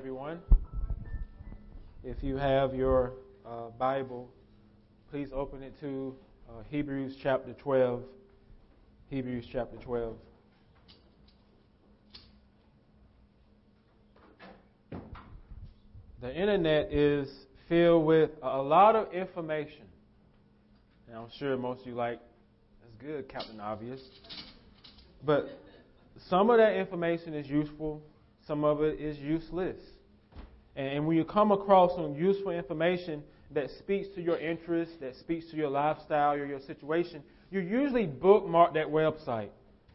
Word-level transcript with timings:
everyone. 0.00 0.40
If 2.02 2.22
you 2.22 2.38
have 2.38 2.74
your 2.74 3.12
uh, 3.44 3.68
Bible, 3.78 4.30
please 5.10 5.28
open 5.30 5.62
it 5.62 5.78
to 5.80 6.14
uh, 6.48 6.62
Hebrews 6.70 7.16
chapter 7.22 7.52
12. 7.52 8.00
Hebrews 9.10 9.44
chapter 9.52 9.76
12. 9.76 10.14
The 16.22 16.34
internet 16.34 16.90
is 16.90 17.28
filled 17.68 18.06
with 18.06 18.30
a 18.42 18.56
lot 18.56 18.96
of 18.96 19.12
information. 19.12 19.84
And 21.08 21.18
I'm 21.18 21.28
sure 21.38 21.58
most 21.58 21.82
of 21.82 21.88
you 21.88 21.94
like, 21.94 22.20
that's 22.80 23.06
good, 23.06 23.28
Captain 23.28 23.60
Obvious. 23.60 24.00
But 25.26 25.50
some 26.30 26.48
of 26.48 26.56
that 26.56 26.72
information 26.72 27.34
is 27.34 27.46
useful, 27.46 28.00
some 28.50 28.64
of 28.64 28.82
it 28.82 28.98
is 28.98 29.16
useless. 29.18 29.76
And 30.74 31.06
when 31.06 31.16
you 31.16 31.24
come 31.24 31.52
across 31.52 31.94
some 31.94 32.16
useful 32.16 32.50
information 32.50 33.22
that 33.52 33.70
speaks 33.78 34.08
to 34.16 34.20
your 34.20 34.38
interests, 34.38 34.96
that 35.00 35.14
speaks 35.14 35.48
to 35.52 35.56
your 35.56 35.70
lifestyle 35.70 36.32
or 36.32 36.44
your 36.44 36.58
situation, 36.58 37.22
you 37.52 37.60
usually 37.60 38.06
bookmark 38.06 38.74
that 38.74 38.88
website. 38.88 39.50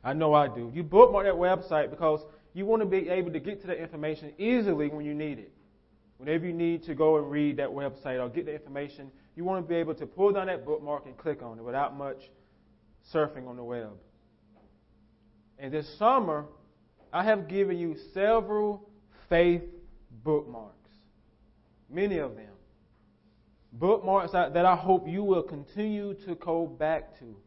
I 0.06 0.14
know 0.14 0.34
I 0.34 0.48
do. 0.48 0.72
You 0.74 0.84
bookmark 0.84 1.26
that 1.26 1.34
website 1.36 1.90
because 1.90 2.22
you 2.54 2.66
want 2.66 2.82
to 2.82 2.86
be 2.86 3.10
able 3.10 3.34
to 3.34 3.42
get 3.42 3.60
to 3.60 3.68
that 3.68 3.82
information 3.82 4.32
easily 4.38 4.88
when 4.88 5.04
you 5.06 5.14
need 5.14 5.38
it. 5.38 5.52
Whenever 6.18 6.46
you 6.46 6.54
need 6.54 6.86
to 6.86 6.96
go 6.96 7.18
and 7.18 7.30
read 7.30 7.58
that 7.58 7.68
website 7.68 8.24
or 8.24 8.30
get 8.30 8.46
the 8.46 8.54
information, 8.54 9.12
you 9.36 9.44
want 9.44 9.66
to 9.66 9.68
be 9.68 9.76
able 9.76 9.96
to 9.96 10.06
pull 10.06 10.32
down 10.32 10.48
that 10.48 10.66
bookmark 10.66 11.08
and 11.08 11.18
click 11.18 11.44
on 11.44 11.60
it 11.60 11.62
without 11.62 11.98
much 11.98 12.22
surfing 13.14 13.50
on 13.50 13.58
the 13.58 13.64
web. 13.66 13.92
And 15.60 15.74
this 15.74 15.98
summer, 16.00 16.46
I 17.16 17.24
have 17.24 17.48
given 17.48 17.78
you 17.78 17.96
several 18.14 18.90
faith 19.30 19.62
bookmarks. 20.26 20.92
Many 21.90 22.18
of 22.18 22.36
them. 22.36 22.52
Bookmarks 23.72 24.34
that 24.34 24.66
I 24.66 24.76
hope 24.76 25.08
you 25.08 25.24
will 25.24 25.42
continue 25.42 26.14
to 26.26 26.36
go 26.36 26.68
back 26.68 27.18
to. 27.20 27.38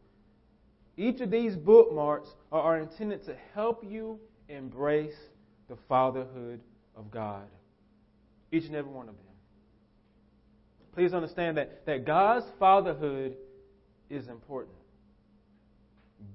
Each 0.97 1.21
of 1.21 1.29
these 1.29 1.55
bookmarks 1.55 2.29
are 2.51 2.79
intended 2.79 3.23
to 3.25 3.35
help 3.53 3.83
you 3.87 4.19
embrace 4.47 5.17
the 5.67 5.77
fatherhood 5.87 6.61
of 6.95 7.11
God. 7.11 7.45
Each 8.51 8.65
and 8.65 8.75
every 8.75 8.91
one 8.91 9.07
of 9.07 9.13
them. 9.13 9.25
Please 10.95 11.13
understand 11.13 11.57
that, 11.57 11.85
that 11.85 12.05
God's 12.05 12.47
fatherhood 12.57 13.35
is 14.09 14.29
important. 14.29 14.75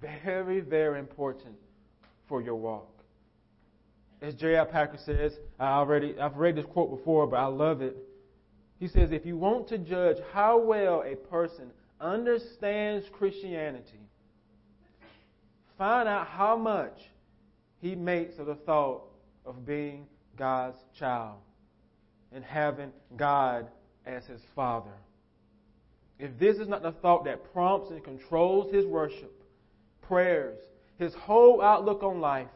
Very, 0.00 0.60
very 0.60 1.00
important 1.00 1.56
for 2.28 2.40
your 2.40 2.54
walk. 2.54 2.93
As 4.22 4.34
J.I. 4.34 4.64
Packer 4.64 4.98
says, 4.98 5.38
I 5.58 5.72
already 5.72 6.18
I've 6.18 6.36
read 6.36 6.56
this 6.56 6.66
quote 6.66 6.90
before, 6.90 7.26
but 7.26 7.36
I 7.36 7.46
love 7.46 7.82
it. 7.82 7.96
He 8.78 8.88
says, 8.88 9.12
if 9.12 9.24
you 9.24 9.36
want 9.36 9.68
to 9.68 9.78
judge 9.78 10.16
how 10.32 10.58
well 10.58 11.02
a 11.06 11.14
person 11.14 11.70
understands 12.00 13.06
Christianity, 13.12 14.00
find 15.78 16.08
out 16.08 16.26
how 16.26 16.56
much 16.56 16.98
he 17.80 17.94
makes 17.94 18.38
of 18.38 18.46
the 18.46 18.54
thought 18.54 19.02
of 19.44 19.66
being 19.66 20.06
God's 20.36 20.78
child 20.98 21.38
and 22.32 22.44
having 22.44 22.92
God 23.16 23.68
as 24.06 24.26
his 24.26 24.40
father. 24.54 24.90
If 26.18 26.38
this 26.38 26.58
is 26.58 26.68
not 26.68 26.82
the 26.82 26.92
thought 26.92 27.24
that 27.24 27.52
prompts 27.52 27.90
and 27.90 28.02
controls 28.02 28.72
his 28.72 28.86
worship, 28.86 29.32
prayers, 30.02 30.58
his 30.98 31.14
whole 31.14 31.60
outlook 31.60 32.02
on 32.02 32.20
life, 32.20 32.48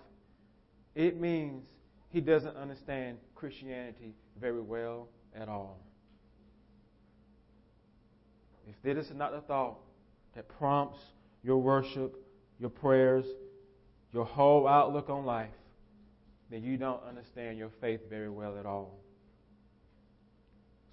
it 0.98 1.20
means 1.20 1.62
he 2.10 2.20
doesn't 2.20 2.56
understand 2.56 3.18
Christianity 3.36 4.14
very 4.40 4.60
well 4.60 5.06
at 5.32 5.48
all. 5.48 5.78
If 8.66 8.74
this 8.82 9.06
is 9.06 9.14
not 9.14 9.30
the 9.30 9.40
thought 9.42 9.78
that 10.34 10.48
prompts 10.48 10.98
your 11.44 11.58
worship, 11.58 12.16
your 12.58 12.70
prayers, 12.70 13.24
your 14.12 14.24
whole 14.24 14.66
outlook 14.66 15.08
on 15.08 15.24
life, 15.24 15.54
then 16.50 16.64
you 16.64 16.76
don't 16.76 17.02
understand 17.04 17.58
your 17.58 17.70
faith 17.80 18.00
very 18.10 18.28
well 18.28 18.58
at 18.58 18.66
all. 18.66 18.98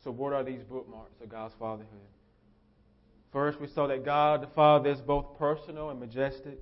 So, 0.04 0.12
what 0.12 0.34
are 0.34 0.44
these 0.44 0.62
bookmarks 0.62 1.20
of 1.20 1.30
God's 1.30 1.56
fatherhood? 1.58 1.90
First, 3.34 3.60
we 3.60 3.68
saw 3.68 3.88
that 3.88 4.06
God 4.06 4.44
the 4.44 4.48
Father 4.54 4.92
is 4.92 5.02
both 5.02 5.40
personal 5.40 5.90
and 5.90 6.00
majestic. 6.00 6.60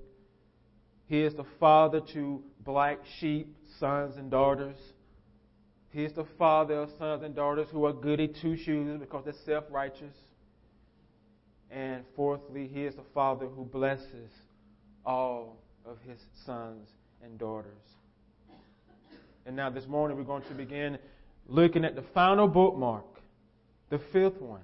He 1.06 1.20
is 1.20 1.34
the 1.34 1.44
father 1.60 2.00
to 2.14 2.42
black 2.64 2.98
sheep, 3.18 3.54
sons 3.78 4.16
and 4.16 4.30
daughters. 4.30 4.76
He 5.90 6.04
is 6.04 6.12
the 6.12 6.26
father 6.38 6.74
of 6.82 6.90
sons 6.98 7.22
and 7.22 7.34
daughters 7.34 7.68
who 7.70 7.84
are 7.84 7.92
goody 7.92 8.28
two 8.28 8.56
shoes 8.56 8.98
because 8.98 9.24
they're 9.24 9.34
self 9.44 9.64
righteous. 9.70 10.14
And 11.70 12.04
fourthly, 12.16 12.68
He 12.72 12.84
is 12.84 12.94
the 12.94 13.04
father 13.12 13.46
who 13.46 13.64
blesses 13.64 14.30
all 15.04 15.56
of 15.84 15.98
His 16.06 16.18
sons 16.44 16.88
and 17.22 17.38
daughters. 17.38 17.72
And 19.46 19.54
now 19.54 19.70
this 19.70 19.86
morning 19.86 20.16
we're 20.16 20.24
going 20.24 20.42
to 20.44 20.54
begin 20.54 20.98
looking 21.48 21.84
at 21.84 21.94
the 21.94 22.04
final 22.14 22.48
bookmark, 22.48 23.04
the 23.90 24.00
fifth 24.12 24.40
one. 24.40 24.62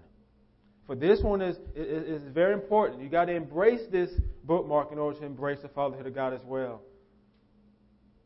For 0.87 0.97
this 0.97 1.21
one 1.23 1.41
is, 1.41 1.57
is, 1.77 2.23
is 2.23 2.29
very 2.33 2.55
important. 2.55 3.01
You've 3.01 3.13
got 3.13 3.27
to 3.27 3.35
embrace 3.35 3.83
this 3.93 4.11
bookmark 4.45 4.91
in 4.91 4.99
order 4.99 5.21
to 5.21 5.27
embrace 5.27 5.61
the 5.63 5.69
fatherhood 5.69 6.07
of 6.07 6.15
God 6.15 6.33
as 6.35 6.41
well. 6.45 6.83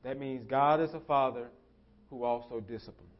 That 0.05 0.21
means 0.21 0.45
God 0.49 0.81
is 0.81 0.93
a 0.93 1.01
father 1.01 1.49
who 2.11 2.25
also 2.25 2.61
disciplines. 2.61 3.11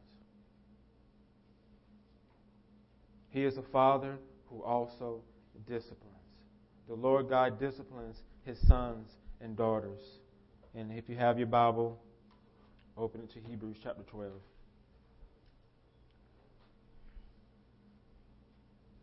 He 3.31 3.43
is 3.43 3.57
a 3.57 3.63
father 3.63 4.17
who 4.49 4.63
also 4.63 5.21
disciplines. 5.67 6.13
The 6.87 6.93
Lord 6.93 7.27
God 7.27 7.59
disciplines 7.59 8.21
his 8.45 8.57
sons 8.67 9.09
and 9.41 9.57
daughters. 9.57 9.99
And 10.75 10.91
if 10.91 11.09
you 11.09 11.15
have 11.15 11.39
your 11.39 11.47
Bible, 11.47 11.99
open 12.95 13.21
it 13.21 13.33
to 13.33 13.49
Hebrews 13.49 13.77
chapter 13.83 14.03
12. 14.03 14.31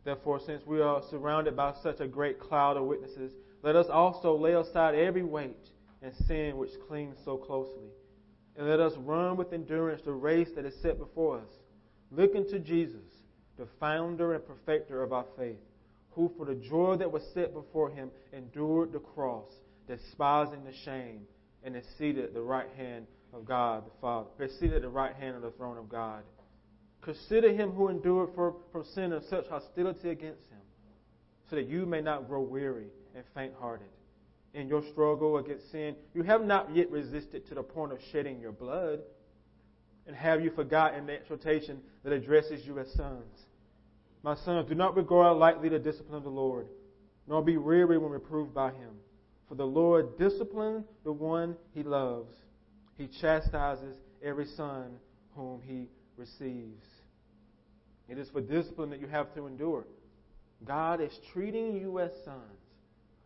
Therefore, 0.05 0.41
since 0.41 0.65
we 0.67 0.81
are 0.81 1.03
surrounded 1.11 1.57
by 1.57 1.75
such 1.83 2.01
a 2.01 2.07
great 2.07 2.39
cloud 2.39 2.77
of 2.77 2.85
witnesses, 2.85 3.33
let 3.63 3.77
us 3.77 3.87
also 3.89 4.37
lay 4.37 4.55
aside 4.55 4.95
every 4.95 5.23
weight 5.23 5.71
and 6.03 6.13
sin 6.27 6.57
which 6.57 6.71
clings 6.89 7.17
so 7.25 7.37
closely. 7.37 7.91
And 8.57 8.69
let 8.69 8.81
us 8.81 8.93
run 8.99 9.37
with 9.37 9.53
endurance 9.53 10.03
the 10.05 10.13
race 10.13 10.49
that 10.57 10.67
is 10.67 10.75
set 10.83 10.99
before 10.99 11.39
us, 11.39 11.53
looking 12.11 12.47
to 12.51 12.59
Jesus, 12.59 13.01
the 13.59 13.67
founder 13.81 14.35
and 14.35 14.47
perfecter 14.47 15.03
of 15.03 15.13
our 15.13 15.27
faith, 15.39 15.61
who 16.11 16.31
for 16.37 16.45
the 16.45 16.55
joy 16.55 16.97
that 16.97 17.11
was 17.11 17.23
set 17.33 17.55
before 17.55 17.91
him 17.91 18.11
endured 18.33 18.93
the 18.93 18.99
cross, 18.99 19.49
despising 19.87 20.65
the 20.65 20.75
shame, 20.85 21.23
and 21.65 21.77
is 21.77 21.85
seated 21.99 22.25
at 22.25 22.35
the 22.35 22.43
right 22.43 22.69
hand 22.77 23.07
of 23.33 23.47
God 23.47 23.87
the 23.87 23.91
Father, 24.01 24.29
seated 24.59 24.77
at 24.77 24.83
the 24.83 24.89
right 24.89 25.15
hand 25.15 25.37
of 25.37 25.43
the 25.43 25.53
throne 25.53 25.79
of 25.79 25.89
God. 25.89 26.23
Consider 27.01 27.53
him 27.53 27.71
who 27.71 27.89
endured 27.89 28.31
for, 28.35 28.55
from 28.71 28.85
sinners 28.95 29.25
such 29.29 29.47
hostility 29.49 30.11
against 30.11 30.45
him, 30.51 30.61
so 31.49 31.57
that 31.57 31.67
you 31.67 31.87
may 31.87 32.01
not 32.01 32.29
grow 32.29 32.43
weary 32.43 32.87
and 33.15 33.25
faint 33.35 33.53
hearted. 33.59 33.89
In 34.55 34.69
your 34.69 34.83
struggle 34.91 35.39
against 35.39 35.71
sin, 35.71 35.97
you 36.15 36.23
have 36.23 36.45
not 36.45 36.75
yet 36.75 36.91
resisted 36.91 37.47
to 37.49 37.55
the 37.55 37.63
point 37.63 37.93
of 37.93 37.99
shedding 38.11 38.39
your 38.41 38.53
blood. 38.53 39.01
And 40.07 40.15
have 40.15 40.43
you 40.43 40.51
forgotten 40.51 41.07
the 41.07 41.15
exhortation 41.15 41.81
that 42.05 42.13
addresses 42.13 42.67
you 42.67 42.79
as 42.79 42.93
sons? 42.93 43.47
My 44.23 44.37
sons, 44.37 44.69
do 44.69 44.75
not 44.75 44.97
regard 44.97 45.39
lightly 45.39 45.69
the 45.69 45.79
discipline 45.79 46.17
of 46.17 46.25
the 46.25 46.31
Lord, 46.31 46.67
nor 47.27 47.43
be 47.43 47.57
weary 47.57 47.99
when 47.99 48.11
reproved 48.11 48.55
by 48.55 48.71
him. 48.71 48.91
For 49.49 49.55
the 49.55 49.67
Lord 49.67 50.19
disciplines 50.19 50.87
the 51.05 51.13
one 51.13 51.57
he 51.75 51.83
loves. 51.83 52.35
He 52.97 53.09
chastises 53.21 53.97
every 54.23 54.47
son 54.47 54.97
whom 55.35 55.61
he 55.63 55.89
receives. 56.17 56.87
It 58.09 58.19
is 58.19 58.29
for 58.31 58.41
discipline 58.41 58.91
that 58.91 59.01
you 59.01 59.07
have 59.07 59.35
to 59.35 59.47
endure. 59.47 59.87
God 60.65 61.01
is 61.01 61.13
treating 61.33 61.75
you 61.75 61.99
as 61.99 62.11
sons. 62.25 62.62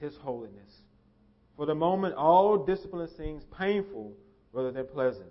his 0.00 0.16
holiness. 0.16 0.82
For 1.56 1.66
the 1.66 1.74
moment, 1.74 2.14
all 2.14 2.58
discipline 2.58 3.08
seems 3.16 3.44
painful 3.58 4.12
rather 4.52 4.70
than 4.70 4.86
pleasant, 4.86 5.30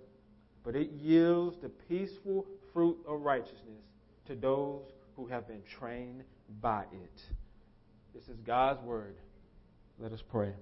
but 0.64 0.74
it 0.74 0.90
yields 0.90 1.56
the 1.62 1.68
peaceful 1.68 2.46
fruit 2.72 2.98
of 3.06 3.20
righteousness 3.20 3.84
to 4.26 4.34
those 4.34 4.82
who 5.14 5.26
have 5.26 5.46
been 5.46 5.62
trained 5.78 6.24
by 6.60 6.82
it. 6.82 7.22
This 8.14 8.28
is 8.28 8.40
God's 8.40 8.82
word. 8.82 9.16
Let 9.98 10.12
us 10.12 10.22
pray. 10.30 10.52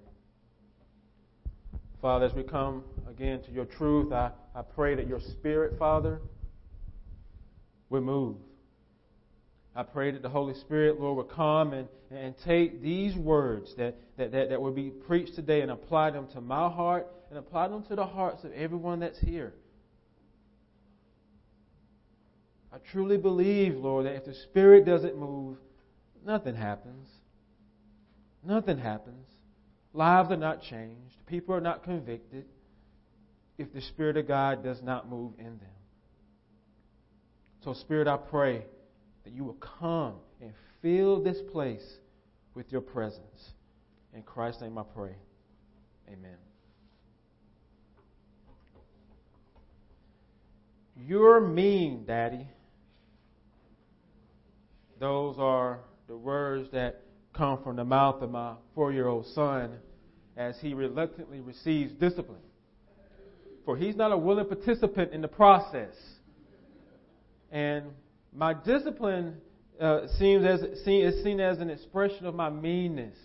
Father, 2.01 2.27
as 2.27 2.35
we 2.35 2.43
come 2.43 2.85
again 3.09 3.41
to 3.43 3.51
your 3.51 3.65
truth, 3.65 4.13
I, 4.13 4.31
I 4.55 4.63
pray 4.63 4.95
that 4.95 5.07
your 5.07 5.21
spirit, 5.21 5.79
Father, 5.79 6.21
will 7.89 8.03
move. 8.03 8.37
I 9.75 9.83
pray 9.83 10.11
that 10.11 10.23
the 10.23 10.29
Holy 10.29 10.55
Spirit, 10.55 11.01
Lord, 11.01 11.17
will 11.17 11.25
come 11.25 11.73
and, 11.73 11.89
and 12.17 12.35
take 12.45 12.83
these 12.83 13.17
words 13.17 13.75
that, 13.77 13.97
that, 14.17 14.33
that, 14.33 14.51
that 14.51 14.61
will 14.61 14.73
be 14.73 14.91
preached 14.91 15.35
today 15.35 15.61
and 15.61 15.71
apply 15.71 16.11
them 16.11 16.27
to 16.35 16.41
my 16.41 16.71
heart 16.71 17.07
and 17.31 17.39
apply 17.39 17.69
them 17.69 17.83
to 17.85 17.97
the 17.97 18.07
hearts 18.07 18.45
of 18.45 18.53
everyone 18.53 19.01
that's 19.01 19.19
here. 19.19 19.55
I 22.73 22.77
truly 22.91 23.17
believe, 23.17 23.77
Lord, 23.77 24.07
that 24.07 24.17
if 24.17 24.25
the 24.25 24.35
Spirit 24.35 24.85
doesn't 24.85 25.17
move, 25.17 25.59
nothing 26.27 26.57
happens. 26.57 27.09
Nothing 28.45 28.79
happens. 28.79 29.29
Lives 29.93 30.31
are 30.31 30.37
not 30.37 30.61
changed. 30.63 31.15
People 31.27 31.55
are 31.55 31.61
not 31.61 31.85
convicted 31.85 32.47
if 33.59 33.73
the 33.73 33.81
Spirit 33.81 34.17
of 34.17 34.27
God 34.27 34.65
does 34.65 34.83
not 34.83 35.09
move 35.09 35.33
in 35.39 35.45
them. 35.45 35.75
So, 37.65 37.73
Spirit, 37.75 38.09
I 38.09 38.17
pray 38.17 38.65
that 39.25 39.33
you 39.33 39.45
will 39.45 39.59
come 39.79 40.15
and 40.41 40.53
fill 40.83 41.23
this 41.23 41.39
place 41.53 41.99
with 42.55 42.71
your 42.71 42.81
presence. 42.81 43.53
In 44.15 44.23
Christ's 44.23 44.63
name 44.63 44.79
I 44.79 44.85
pray. 44.95 45.17
Amen. 46.09 46.37
You're 50.97 51.41
mean, 51.41 52.05
Daddy. 52.07 52.47
Those 55.01 55.37
are 55.39 55.81
the 56.07 56.17
words 56.17 56.69
that 56.73 57.03
come 57.37 57.63
from 57.65 57.77
the 57.77 57.85
mouth 57.85 58.23
of 58.23 58.31
my 58.31 58.55
four 58.75 58.93
year 58.93 59.09
old 59.09 59.27
son 59.35 59.79
as 60.37 60.57
he 60.61 60.75
reluctantly 60.75 61.41
receives 61.41 61.93
discipline. 61.95 62.39
For 63.65 63.77
he's 63.77 63.97
not 63.97 64.13
a 64.13 64.19
willing 64.19 64.47
participant 64.47 65.13
in 65.13 65.21
the 65.21 65.29
process. 65.29 65.95
And 67.51 67.87
my 68.33 68.55
discipline 68.55 69.39
uh, 69.81 70.07
seems 70.19 70.45
as 70.45 70.61
seen, 70.85 71.05
is 71.05 71.23
seen 71.25 71.41
as 71.41 71.59
an 71.59 71.71
expression 71.71 72.27
of 72.27 72.35
my 72.35 72.51
meanness 72.51 73.17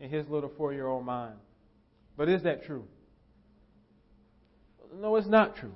in 0.00 0.10
his 0.10 0.26
little 0.28 0.50
four-year-old 0.56 1.04
mind. 1.04 1.36
But 2.16 2.28
is 2.28 2.42
that 2.42 2.64
true? 2.64 2.84
No, 4.94 5.16
it's 5.16 5.28
not 5.28 5.56
true. 5.56 5.74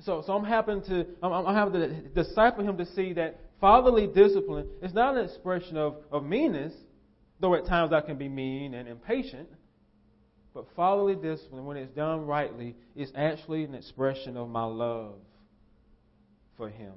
So, 0.00 0.22
so 0.26 0.32
I'm 0.32 0.44
having 0.44 0.82
to 0.84 1.06
I'm, 1.22 1.32
I'm 1.32 1.54
having 1.54 1.74
to 1.74 2.02
disciple 2.08 2.64
him 2.64 2.78
to 2.78 2.86
see 2.86 3.12
that 3.14 3.38
fatherly 3.60 4.06
discipline 4.06 4.66
is 4.82 4.94
not 4.94 5.16
an 5.16 5.24
expression 5.24 5.76
of, 5.76 5.96
of 6.10 6.24
meanness, 6.24 6.72
though 7.38 7.54
at 7.54 7.66
times 7.66 7.92
I 7.92 8.00
can 8.00 8.16
be 8.16 8.28
mean 8.28 8.74
and 8.74 8.88
impatient. 8.88 9.48
But 10.54 10.64
fatherly 10.74 11.14
discipline, 11.14 11.64
when 11.64 11.76
it's 11.76 11.94
done 11.94 12.26
rightly, 12.26 12.74
is 12.96 13.12
actually 13.14 13.64
an 13.64 13.74
expression 13.74 14.36
of 14.36 14.48
my 14.48 14.64
love 14.64 15.14
for 16.56 16.68
him, 16.68 16.94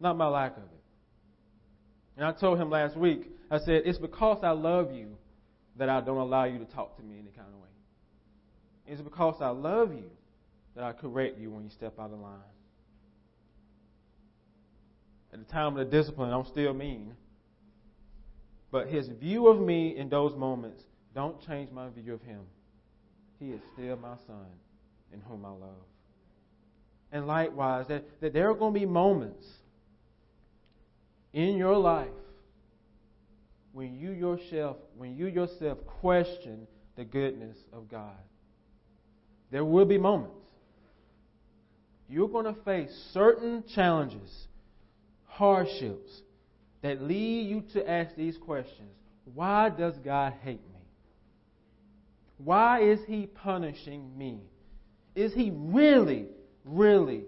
not 0.00 0.16
my 0.16 0.26
lack 0.26 0.56
of 0.56 0.62
it. 0.62 0.82
And 2.16 2.26
I 2.26 2.32
told 2.32 2.58
him 2.58 2.70
last 2.70 2.96
week, 2.96 3.30
I 3.50 3.58
said, 3.58 3.82
It's 3.84 3.98
because 3.98 4.38
I 4.42 4.50
love 4.50 4.92
you 4.92 5.16
that 5.76 5.88
I 5.88 6.00
don't 6.00 6.18
allow 6.18 6.44
you 6.44 6.58
to 6.58 6.64
talk 6.64 6.96
to 6.96 7.02
me 7.02 7.18
any 7.18 7.30
kind 7.30 7.48
of 7.48 7.60
way. 7.60 7.68
It's 8.86 9.00
because 9.00 9.36
I 9.40 9.48
love 9.48 9.92
you 9.92 10.10
that 10.74 10.84
I 10.84 10.92
correct 10.92 11.38
you 11.38 11.50
when 11.50 11.64
you 11.64 11.70
step 11.70 11.98
out 11.98 12.12
of 12.12 12.18
line. 12.18 12.38
At 15.32 15.38
the 15.38 15.52
time 15.52 15.78
of 15.78 15.90
the 15.90 15.96
discipline, 15.96 16.32
I'm 16.32 16.44
still 16.46 16.74
mean. 16.74 17.14
But 18.72 18.88
his 18.88 19.08
view 19.08 19.48
of 19.48 19.60
me 19.60 19.96
in 19.96 20.08
those 20.08 20.34
moments 20.36 20.82
don't 21.14 21.40
change 21.46 21.70
my 21.70 21.88
view 21.88 22.14
of 22.14 22.22
him. 22.22 22.40
He 23.38 23.50
is 23.50 23.60
still 23.74 23.96
my 23.96 24.16
son 24.26 24.46
in 25.12 25.20
whom 25.20 25.44
I 25.44 25.50
love 25.50 25.86
and 27.12 27.26
likewise, 27.26 27.86
that, 27.88 28.04
that 28.20 28.32
there 28.32 28.50
are 28.50 28.54
going 28.54 28.74
to 28.74 28.80
be 28.80 28.86
moments 28.86 29.46
in 31.32 31.56
your 31.56 31.76
life 31.76 32.08
when 33.72 33.94
you 33.98 34.10
yourself, 34.10 34.76
when 34.96 35.16
you 35.16 35.26
yourself 35.26 35.78
question 36.00 36.66
the 36.96 37.04
goodness 37.04 37.56
of 37.72 37.88
God. 37.88 38.16
There 39.50 39.64
will 39.64 39.84
be 39.84 39.98
moments. 39.98 40.34
You're 42.08 42.28
going 42.28 42.46
to 42.46 42.60
face 42.62 42.90
certain 43.12 43.64
challenges, 43.74 44.46
hardships 45.26 46.10
that 46.82 47.02
lead 47.02 47.48
you 47.48 47.62
to 47.72 47.88
ask 47.88 48.16
these 48.16 48.36
questions. 48.36 48.90
Why 49.34 49.68
does 49.68 49.94
God 50.04 50.34
hate 50.42 50.60
me? 50.60 50.80
Why 52.38 52.82
is 52.82 53.00
he 53.06 53.26
punishing 53.26 54.16
me? 54.18 54.40
Is 55.14 55.32
he 55.34 55.52
really 55.54 56.26
really 56.64 57.22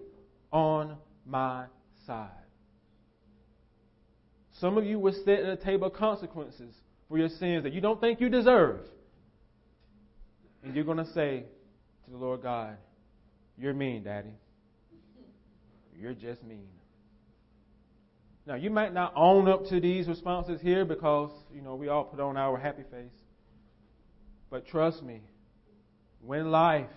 on 0.51 0.97
my 1.25 1.65
side. 2.05 2.29
Some 4.59 4.77
of 4.77 4.85
you 4.85 4.99
will 4.99 5.13
sit 5.13 5.39
at 5.39 5.49
a 5.49 5.57
table 5.57 5.87
of 5.87 5.93
consequences 5.93 6.73
for 7.09 7.17
your 7.17 7.29
sins 7.29 7.63
that 7.63 7.73
you 7.73 7.81
don't 7.81 7.99
think 7.99 8.21
you 8.21 8.29
deserve. 8.29 8.79
And 10.63 10.75
you're 10.75 10.85
going 10.85 10.97
to 10.97 11.11
say 11.13 11.43
to 12.05 12.11
the 12.11 12.17
Lord 12.17 12.41
God, 12.41 12.77
You're 13.57 13.73
mean, 13.73 14.03
Daddy. 14.03 14.33
You're 15.99 16.13
just 16.13 16.43
mean. 16.43 16.67
Now, 18.45 18.55
you 18.55 18.69
might 18.69 18.93
not 18.93 19.13
own 19.15 19.47
up 19.47 19.65
to 19.67 19.79
these 19.79 20.07
responses 20.07 20.59
here 20.61 20.83
because, 20.83 21.31
you 21.53 21.61
know, 21.61 21.75
we 21.75 21.87
all 21.87 22.03
put 22.03 22.19
on 22.19 22.35
our 22.35 22.57
happy 22.57 22.83
face. 22.91 23.11
But 24.49 24.67
trust 24.67 25.01
me, 25.01 25.21
when 26.21 26.51
life 26.51 26.89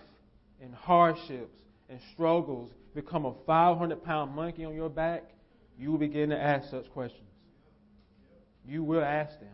and 0.61 0.73
hardships 0.75 1.57
and 1.89 1.99
struggles 2.13 2.71
become 2.93 3.25
a 3.25 3.33
500 3.45 4.03
pound 4.03 4.35
monkey 4.35 4.65
on 4.65 4.73
your 4.73 4.89
back, 4.89 5.23
you 5.77 5.91
will 5.91 5.97
begin 5.97 6.29
to 6.29 6.37
ask 6.37 6.69
such 6.69 6.89
questions. 6.91 7.26
You 8.67 8.83
will 8.83 9.03
ask 9.03 9.39
them, 9.39 9.49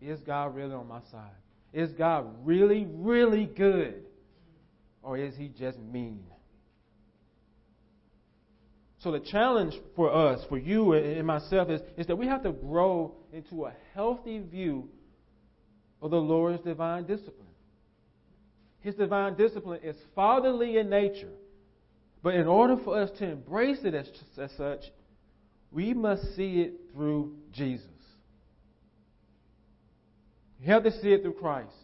Is 0.00 0.20
God 0.20 0.54
really 0.54 0.74
on 0.74 0.86
my 0.86 1.00
side? 1.10 1.30
Is 1.72 1.90
God 1.92 2.26
really, 2.44 2.86
really 2.88 3.46
good? 3.46 4.02
Or 5.02 5.16
is 5.16 5.34
he 5.36 5.48
just 5.48 5.78
mean? 5.78 6.24
So 8.98 9.12
the 9.12 9.20
challenge 9.20 9.74
for 9.96 10.14
us, 10.14 10.44
for 10.48 10.58
you 10.58 10.92
and 10.92 11.26
myself, 11.26 11.70
is, 11.70 11.80
is 11.96 12.06
that 12.06 12.16
we 12.16 12.26
have 12.26 12.42
to 12.42 12.52
grow 12.52 13.14
into 13.32 13.64
a 13.64 13.72
healthy 13.94 14.40
view 14.40 14.88
of 16.02 16.10
the 16.10 16.18
Lord's 16.18 16.62
divine 16.62 17.06
discipline. 17.06 17.46
His 18.80 18.94
divine 18.94 19.36
discipline 19.36 19.80
is 19.82 19.96
fatherly 20.14 20.76
in 20.76 20.90
nature. 20.90 21.32
But 22.22 22.34
in 22.34 22.46
order 22.46 22.76
for 22.84 23.00
us 23.00 23.10
to 23.18 23.24
embrace 23.24 23.78
it 23.84 23.94
as, 23.94 24.06
as 24.38 24.50
such, 24.56 24.80
we 25.72 25.94
must 25.94 26.36
see 26.36 26.60
it 26.60 26.74
through 26.92 27.36
Jesus. 27.52 27.89
You 30.60 30.72
have 30.72 30.84
to 30.84 30.92
see 31.00 31.12
it 31.12 31.22
through 31.22 31.34
Christ. 31.34 31.74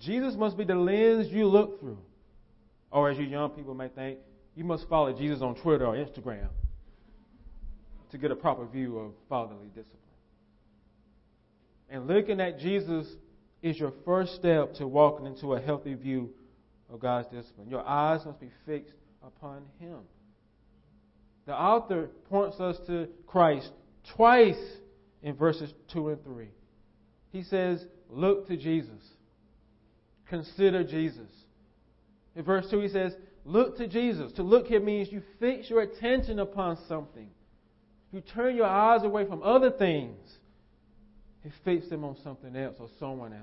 Jesus 0.00 0.34
must 0.36 0.56
be 0.56 0.64
the 0.64 0.74
lens 0.74 1.28
you 1.30 1.46
look 1.46 1.80
through. 1.80 1.98
Or 2.90 3.10
as 3.10 3.18
you 3.18 3.24
young 3.24 3.50
people 3.50 3.74
may 3.74 3.88
think, 3.88 4.18
you 4.54 4.64
must 4.64 4.88
follow 4.88 5.12
Jesus 5.12 5.42
on 5.42 5.54
Twitter 5.56 5.86
or 5.86 5.94
Instagram 5.94 6.48
to 8.10 8.18
get 8.18 8.30
a 8.30 8.36
proper 8.36 8.66
view 8.66 8.98
of 8.98 9.12
fatherly 9.28 9.68
discipline. 9.68 9.98
And 11.90 12.06
looking 12.06 12.40
at 12.40 12.58
Jesus 12.58 13.06
is 13.62 13.78
your 13.78 13.92
first 14.04 14.34
step 14.34 14.74
to 14.74 14.86
walking 14.86 15.26
into 15.26 15.54
a 15.54 15.60
healthy 15.60 15.94
view 15.94 16.30
of 16.92 17.00
God's 17.00 17.28
discipline. 17.28 17.68
Your 17.68 17.86
eyes 17.86 18.24
must 18.24 18.40
be 18.40 18.50
fixed 18.66 18.94
upon 19.22 19.62
Him. 19.78 19.98
The 21.46 21.54
author 21.54 22.08
points 22.28 22.60
us 22.60 22.76
to 22.86 23.08
Christ 23.26 23.70
twice 24.14 24.58
in 25.22 25.34
verses 25.34 25.72
2 25.92 26.10
and 26.10 26.24
3. 26.24 26.48
He 27.30 27.42
says, 27.42 27.84
Look 28.10 28.48
to 28.48 28.56
Jesus. 28.56 29.02
Consider 30.28 30.84
Jesus. 30.84 31.30
In 32.34 32.44
verse 32.44 32.66
2, 32.70 32.80
he 32.80 32.88
says, 32.88 33.14
Look 33.44 33.76
to 33.78 33.86
Jesus. 33.86 34.32
To 34.32 34.42
look 34.42 34.66
here 34.66 34.80
means 34.80 35.10
you 35.10 35.22
fix 35.40 35.70
your 35.70 35.82
attention 35.82 36.38
upon 36.38 36.78
something. 36.88 37.28
You 38.12 38.20
turn 38.20 38.56
your 38.56 38.66
eyes 38.66 39.02
away 39.04 39.26
from 39.26 39.42
other 39.42 39.70
things 39.70 40.18
and 41.44 41.52
fix 41.64 41.88
them 41.88 42.04
on 42.04 42.16
something 42.22 42.54
else 42.56 42.76
or 42.78 42.88
someone 42.98 43.32
else. 43.32 43.42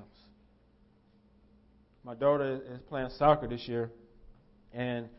My 2.04 2.14
daughter 2.14 2.62
is 2.72 2.80
playing 2.88 3.10
soccer 3.18 3.48
this 3.48 3.68
year, 3.68 3.90
and 4.74 5.10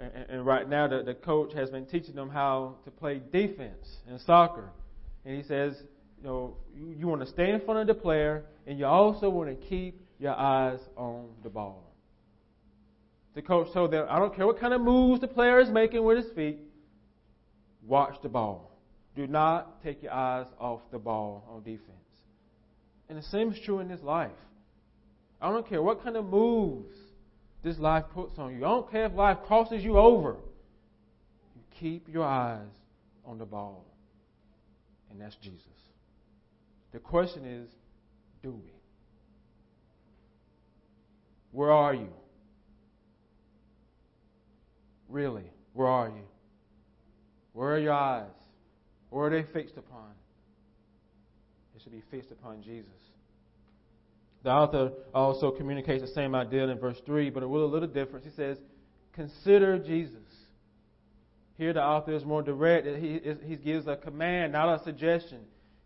and, 0.00 0.30
and 0.30 0.46
right 0.46 0.68
now 0.68 0.88
the, 0.88 1.02
the 1.02 1.14
coach 1.14 1.52
has 1.52 1.70
been 1.70 1.86
teaching 1.86 2.14
them 2.14 2.30
how 2.30 2.76
to 2.84 2.90
play 2.90 3.20
defense 3.32 3.86
in 4.08 4.18
soccer. 4.20 4.70
And 5.24 5.36
he 5.36 5.42
says, 5.42 5.80
you 6.20 6.28
know, 6.28 6.56
you, 6.76 6.94
you 6.98 7.06
want 7.06 7.22
to 7.22 7.26
stay 7.26 7.50
in 7.50 7.60
front 7.60 7.80
of 7.80 7.86
the 7.86 8.00
player, 8.00 8.44
and 8.66 8.78
you 8.78 8.86
also 8.86 9.30
want 9.30 9.48
to 9.48 9.66
keep 9.66 10.00
your 10.18 10.34
eyes 10.34 10.78
on 10.96 11.28
the 11.42 11.48
ball. 11.48 11.82
The 13.34 13.42
coach 13.42 13.72
told 13.72 13.92
them, 13.92 14.06
I 14.08 14.18
don't 14.18 14.34
care 14.34 14.46
what 14.46 14.60
kind 14.60 14.74
of 14.74 14.80
moves 14.80 15.20
the 15.20 15.28
player 15.28 15.60
is 15.60 15.70
making 15.70 16.04
with 16.04 16.24
his 16.24 16.32
feet, 16.34 16.58
watch 17.86 18.16
the 18.22 18.28
ball. 18.28 18.76
Do 19.16 19.26
not 19.26 19.82
take 19.82 20.02
your 20.02 20.12
eyes 20.12 20.46
off 20.58 20.80
the 20.92 20.98
ball 20.98 21.44
on 21.48 21.62
defense. 21.62 21.88
And 23.08 23.18
the 23.18 23.22
same 23.22 23.52
is 23.52 23.58
true 23.64 23.80
in 23.80 23.88
this 23.88 24.02
life. 24.02 24.30
I 25.40 25.50
don't 25.50 25.66
care 25.68 25.82
what 25.82 26.02
kind 26.04 26.16
of 26.16 26.26
moves 26.26 26.94
this 27.62 27.78
life 27.78 28.04
puts 28.14 28.38
on 28.38 28.54
you. 28.54 28.58
I 28.58 28.68
don't 28.68 28.90
care 28.90 29.06
if 29.06 29.14
life 29.14 29.38
crosses 29.46 29.82
you 29.82 29.98
over. 29.98 30.36
You 31.56 31.62
keep 31.78 32.08
your 32.08 32.24
eyes 32.24 32.68
on 33.24 33.38
the 33.38 33.46
ball. 33.46 33.84
And 35.10 35.20
that's 35.20 35.36
Jesus. 35.36 35.60
The 36.92 36.98
question 36.98 37.44
is, 37.44 37.68
do 38.42 38.50
we? 38.50 38.72
Where 41.52 41.70
are 41.70 41.94
you? 41.94 42.08
Really, 45.08 45.50
where 45.72 45.88
are 45.88 46.08
you? 46.08 46.22
Where 47.52 47.74
are 47.74 47.78
your 47.78 47.92
eyes? 47.92 48.30
Where 49.10 49.26
are 49.26 49.30
they 49.30 49.44
fixed 49.52 49.76
upon? 49.76 50.10
They 51.74 51.82
should 51.82 51.92
be 51.92 52.02
fixed 52.10 52.30
upon 52.30 52.62
Jesus. 52.62 52.90
The 54.42 54.50
author 54.50 54.92
also 55.12 55.50
communicates 55.50 56.02
the 56.02 56.08
same 56.08 56.34
idea 56.34 56.68
in 56.68 56.78
verse 56.78 56.96
3, 57.04 57.30
but 57.30 57.48
with 57.48 57.62
a 57.62 57.66
little 57.66 57.88
difference. 57.88 58.24
He 58.24 58.30
says, 58.30 58.56
Consider 59.12 59.78
Jesus. 59.78 60.16
Here, 61.58 61.72
the 61.72 61.82
author 61.82 62.12
is 62.12 62.24
more 62.24 62.42
direct. 62.42 62.86
He, 62.86 63.20
he 63.44 63.56
gives 63.56 63.86
a 63.86 63.96
command, 63.96 64.52
not 64.52 64.80
a 64.80 64.84
suggestion. 64.84 65.40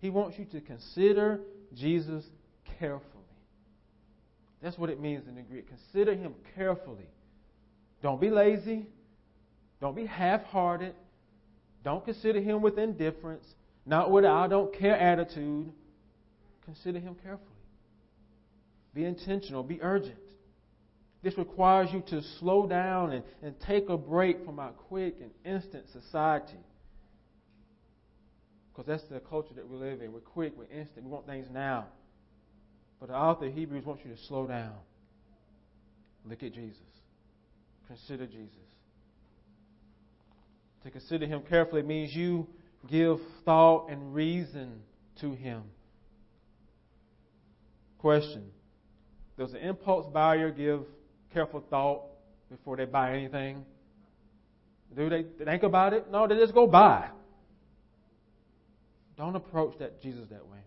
He 0.05 0.11
wants 0.11 0.39
you 0.39 0.45
to 0.53 0.61
consider 0.61 1.41
Jesus 1.75 2.23
carefully. 2.79 3.25
That's 4.63 4.77
what 4.77 4.91
it 4.91 5.01
means 5.01 5.27
in 5.27 5.35
the 5.35 5.41
Greek. 5.41 5.67
Consider 5.67 6.15
him 6.15 6.35
carefully. 6.55 7.09
Don't 8.03 8.21
be 8.21 8.29
lazy. 8.29 8.85
Don't 9.81 9.97
be 9.97 10.05
half 10.05 10.43
hearted. 10.43 10.95
Don't 11.83 12.05
consider 12.05 12.39
him 12.43 12.61
with 12.61 12.79
indifference, 12.79 13.47
not 13.87 14.11
with 14.11 14.27
an 14.27 14.31
"I 14.31 14.47
don't 14.47 14.75
care 14.75 14.95
attitude. 14.95 15.73
Consider 16.67 16.99
him 16.99 17.17
carefully. 17.23 17.49
Be 18.93 19.07
intentional, 19.07 19.63
be 19.63 19.81
urgent. 19.81 20.19
This 21.23 21.39
requires 21.39 21.91
you 21.95 22.03
to 22.09 22.21
slow 22.41 22.67
down 22.67 23.13
and, 23.13 23.25
and 23.43 23.59
take 23.61 23.89
a 23.89 23.97
break 23.97 24.45
from 24.45 24.59
our 24.59 24.73
quick 24.73 25.17
and 25.23 25.31
instant 25.47 25.87
society. 25.95 26.59
Because 28.75 28.89
that's 28.89 29.05
the 29.05 29.21
culture 29.21 29.55
that 29.55 29.69
we 29.69 29.77
live 29.77 30.03
in. 30.03 30.13
We're 30.13 30.21
quick, 30.21 30.55
we're 30.57 30.65
instant, 30.65 31.05
we 31.05 31.11
want 31.11 31.27
things 31.27 31.47
now. 31.53 31.87
But 32.99 33.09
the 33.09 33.15
author 33.15 33.47
of 33.47 33.55
Hebrews 33.55 33.85
wants 33.85 34.03
you 34.05 34.13
to 34.13 34.21
slow 34.27 34.47
down. 34.47 34.75
Look 36.29 36.43
at 36.43 36.55
Jesus. 36.55 36.81
Consider 37.87 38.27
Jesus. 38.27 38.51
To 40.83 40.91
consider 40.91 41.27
him 41.27 41.43
carefully 41.49 41.83
means 41.83 42.15
you 42.15 42.49
give 42.91 43.19
thought 43.45 43.91
and 43.91 44.15
reason 44.15 44.81
to 45.21 45.35
him. 45.35 45.63
Question 47.99 48.45
Does 49.39 49.53
an 49.53 49.61
impulse 49.61 50.07
buyer 50.13 50.51
give 50.51 50.81
careful 51.33 51.63
thought 51.71 52.03
before 52.51 52.77
they 52.77 52.85
buy 52.87 53.15
anything? 53.17 53.65
Do 54.97 55.09
they 55.09 55.25
think 55.45 55.63
about 55.63 55.93
it? 55.93 56.11
No, 56.11 56.27
they 56.27 56.37
just 56.37 56.55
go 56.55 56.67
buy. 56.67 57.09
Don't 59.17 59.37
approach 59.37 59.79
that 59.79 60.03
Jesus 60.03 60.29
that 60.31 60.47
way. 60.47 60.59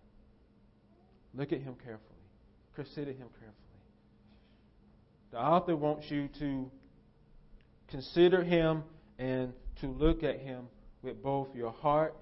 Look 1.34 1.52
at 1.52 1.60
him 1.60 1.74
carefully. 1.84 2.02
Consider 2.74 3.10
him 3.10 3.28
carefully. 3.38 3.54
The 5.30 5.38
author 5.38 5.76
wants 5.76 6.10
you 6.10 6.28
to 6.38 6.70
consider 7.88 8.42
him 8.42 8.82
and 9.18 9.52
to 9.80 9.86
look 9.86 10.22
at 10.22 10.40
him 10.40 10.68
with 11.02 11.22
both 11.22 11.54
your 11.54 11.72
heart 11.72 12.14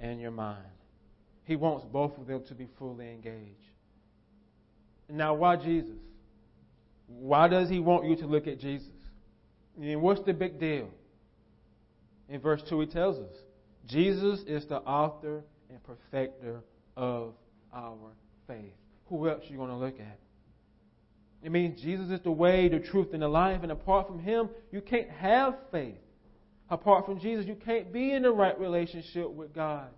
and 0.00 0.20
your 0.20 0.30
mind. 0.30 0.64
He 1.44 1.56
wants 1.56 1.84
both 1.84 2.18
of 2.18 2.26
them 2.26 2.42
to 2.48 2.54
be 2.54 2.68
fully 2.78 3.10
engaged. 3.10 3.58
Now, 5.08 5.34
why 5.34 5.56
Jesus? 5.56 5.96
Why 7.06 7.48
does 7.48 7.68
he 7.68 7.78
want 7.78 8.06
you 8.06 8.16
to 8.16 8.26
look 8.26 8.46
at 8.46 8.58
Jesus? 8.58 8.88
And 9.80 10.02
what's 10.02 10.22
the 10.22 10.32
big 10.32 10.58
deal? 10.58 10.88
In 12.28 12.40
verse 12.40 12.62
2, 12.68 12.80
he 12.80 12.86
tells 12.86 13.18
us 13.18 13.36
Jesus 13.86 14.40
is 14.46 14.66
the 14.66 14.78
author 14.78 15.42
and 15.70 15.78
perfecter 15.82 16.60
of 16.96 17.34
our 17.72 17.96
faith. 18.46 18.74
Who 19.06 19.28
else 19.28 19.44
are 19.44 19.52
you 19.52 19.56
going 19.56 19.70
to 19.70 19.76
look 19.76 19.98
at? 20.00 20.18
It 21.42 21.50
means 21.50 21.82
Jesus 21.82 22.10
is 22.10 22.20
the 22.22 22.30
way, 22.30 22.68
the 22.68 22.78
truth, 22.78 23.08
and 23.12 23.22
the 23.22 23.28
life, 23.28 23.62
and 23.62 23.72
apart 23.72 24.06
from 24.06 24.20
Him, 24.20 24.48
you 24.70 24.80
can't 24.80 25.10
have 25.10 25.54
faith. 25.72 25.98
Apart 26.70 27.04
from 27.04 27.18
Jesus, 27.18 27.46
you 27.46 27.56
can't 27.56 27.92
be 27.92 28.12
in 28.12 28.22
the 28.22 28.30
right 28.30 28.58
relationship 28.58 29.28
with 29.30 29.52
God. 29.52 29.88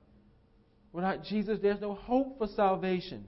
Without 0.93 1.23
Jesus, 1.25 1.59
there's 1.61 1.81
no 1.81 1.95
hope 1.95 2.39
for 2.39 2.47
salvation. 2.47 3.27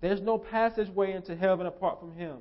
There's 0.00 0.20
no 0.20 0.38
passageway 0.38 1.12
into 1.12 1.34
heaven 1.34 1.66
apart 1.66 1.98
from 1.98 2.12
Him. 2.12 2.38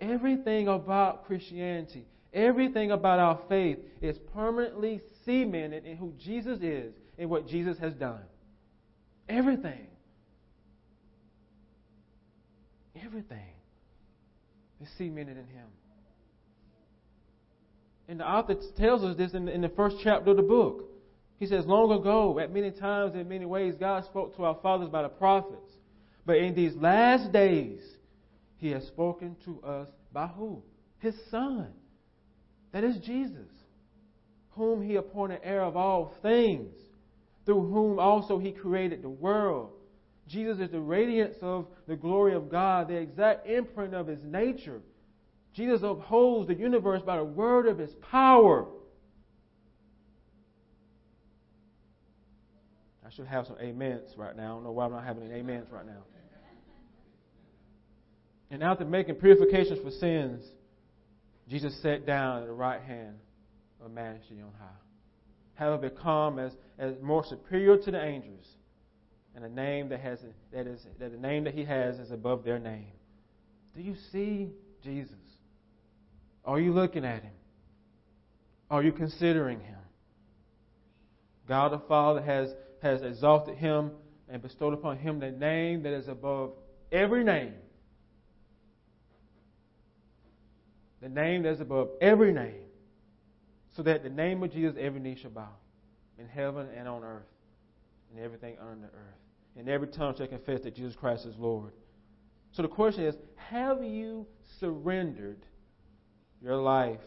Everything 0.00 0.68
about 0.68 1.26
Christianity, 1.26 2.06
everything 2.32 2.90
about 2.90 3.18
our 3.18 3.40
faith 3.48 3.78
is 4.00 4.16
permanently 4.32 5.02
cemented 5.24 5.84
in 5.84 5.96
who 5.96 6.12
Jesus 6.18 6.60
is 6.60 6.94
and 7.18 7.30
what 7.30 7.48
Jesus 7.48 7.78
has 7.78 7.92
done. 7.94 8.22
Everything. 9.28 9.86
Everything 13.04 13.38
is 14.80 14.88
cemented 14.98 15.36
in 15.36 15.46
Him. 15.46 15.66
And 18.06 18.20
the 18.20 18.28
author 18.28 18.54
tells 18.76 19.02
us 19.02 19.16
this 19.16 19.32
in 19.32 19.48
in 19.48 19.62
the 19.62 19.70
first 19.70 19.96
chapter 20.02 20.30
of 20.30 20.36
the 20.36 20.42
book. 20.42 20.90
He 21.38 21.46
says, 21.46 21.66
Long 21.66 21.90
ago, 21.90 22.38
at 22.38 22.52
many 22.52 22.70
times, 22.70 23.14
in 23.14 23.28
many 23.28 23.44
ways, 23.44 23.74
God 23.78 24.04
spoke 24.04 24.36
to 24.36 24.44
our 24.44 24.58
fathers 24.62 24.88
by 24.88 25.02
the 25.02 25.08
prophets. 25.08 25.72
But 26.26 26.36
in 26.36 26.54
these 26.54 26.74
last 26.76 27.32
days, 27.32 27.80
He 28.58 28.70
has 28.70 28.86
spoken 28.86 29.36
to 29.44 29.60
us 29.62 29.88
by 30.12 30.26
who? 30.26 30.62
His 30.98 31.14
Son. 31.30 31.68
That 32.72 32.84
is 32.84 32.96
Jesus, 32.98 33.48
whom 34.54 34.82
He 34.82 34.96
appointed 34.96 35.40
heir 35.42 35.62
of 35.62 35.76
all 35.76 36.14
things, 36.22 36.74
through 37.44 37.70
whom 37.70 37.98
also 37.98 38.38
He 38.38 38.52
created 38.52 39.02
the 39.02 39.08
world. 39.08 39.70
Jesus 40.28 40.58
is 40.58 40.70
the 40.70 40.80
radiance 40.80 41.36
of 41.42 41.66
the 41.86 41.96
glory 41.96 42.34
of 42.34 42.50
God, 42.50 42.88
the 42.88 42.94
exact 42.94 43.46
imprint 43.46 43.94
of 43.94 44.06
His 44.06 44.20
nature. 44.24 44.80
Jesus 45.54 45.82
upholds 45.82 46.48
the 46.48 46.54
universe 46.54 47.02
by 47.04 47.16
the 47.16 47.24
word 47.24 47.66
of 47.66 47.78
His 47.78 47.92
power. 48.10 48.66
I 53.06 53.10
should 53.10 53.26
have 53.26 53.46
some 53.46 53.56
amens 53.60 54.16
right 54.16 54.34
now. 54.36 54.44
I 54.44 54.48
don't 54.54 54.64
know 54.64 54.72
why 54.72 54.86
I'm 54.86 54.92
not 54.92 55.04
having 55.04 55.24
any 55.24 55.40
amens 55.40 55.68
right 55.70 55.86
now. 55.86 56.02
And 58.50 58.62
after 58.62 58.84
making 58.84 59.16
purifications 59.16 59.80
for 59.82 59.90
sins, 59.90 60.44
Jesus 61.48 61.76
sat 61.82 62.06
down 62.06 62.42
at 62.42 62.46
the 62.46 62.52
right 62.52 62.80
hand 62.80 63.16
of 63.84 63.92
Majesty 63.92 64.34
on 64.40 64.52
high, 64.58 64.66
having 65.54 65.80
become 65.80 66.38
as, 66.38 66.52
as 66.78 66.94
more 67.02 67.24
superior 67.24 67.76
to 67.76 67.90
the 67.90 68.02
angels, 68.02 68.46
and 69.34 69.44
a 69.44 69.48
name 69.48 69.88
that 69.88 70.00
has 70.00 70.20
that 70.52 70.66
is 70.66 70.86
that 70.98 71.10
the 71.10 71.18
name 71.18 71.44
that 71.44 71.54
he 71.54 71.64
has 71.64 71.98
is 71.98 72.10
above 72.10 72.44
their 72.44 72.58
name. 72.58 72.92
Do 73.74 73.82
you 73.82 73.96
see 74.12 74.50
Jesus? 74.82 75.16
Are 76.44 76.60
you 76.60 76.72
looking 76.72 77.04
at 77.04 77.22
him? 77.22 77.32
Are 78.70 78.82
you 78.82 78.92
considering 78.92 79.60
him? 79.60 79.78
God 81.48 81.72
the 81.72 81.78
Father 81.78 82.22
has, 82.22 82.50
has 82.82 83.02
exalted 83.02 83.56
him 83.56 83.90
and 84.28 84.40
bestowed 84.42 84.74
upon 84.74 84.98
him 84.98 85.20
the 85.20 85.30
name 85.30 85.82
that 85.82 85.92
is 85.92 86.08
above 86.08 86.52
every 86.90 87.24
name. 87.24 87.54
The 91.02 91.08
name 91.08 91.42
that 91.42 91.52
is 91.52 91.60
above 91.60 91.90
every 92.00 92.32
name. 92.32 92.63
So 93.76 93.82
that 93.82 94.02
the 94.02 94.10
name 94.10 94.42
of 94.42 94.52
Jesus 94.52 94.76
every 94.78 95.00
knee 95.00 95.16
shall 95.20 95.30
bow 95.30 95.48
in 96.18 96.28
heaven 96.28 96.68
and 96.76 96.88
on 96.88 97.02
earth 97.02 97.26
and 98.10 98.24
everything 98.24 98.56
under 98.60 98.86
earth. 98.86 99.18
And 99.56 99.68
every 99.68 99.88
tongue 99.88 100.14
shall 100.16 100.26
confess 100.26 100.60
that 100.62 100.74
Jesus 100.74 100.94
Christ 100.96 101.26
is 101.26 101.34
Lord. 101.38 101.72
So 102.52 102.62
the 102.62 102.68
question 102.68 103.04
is 103.04 103.16
have 103.36 103.82
you 103.82 104.26
surrendered 104.60 105.44
your 106.40 106.56
life 106.56 107.00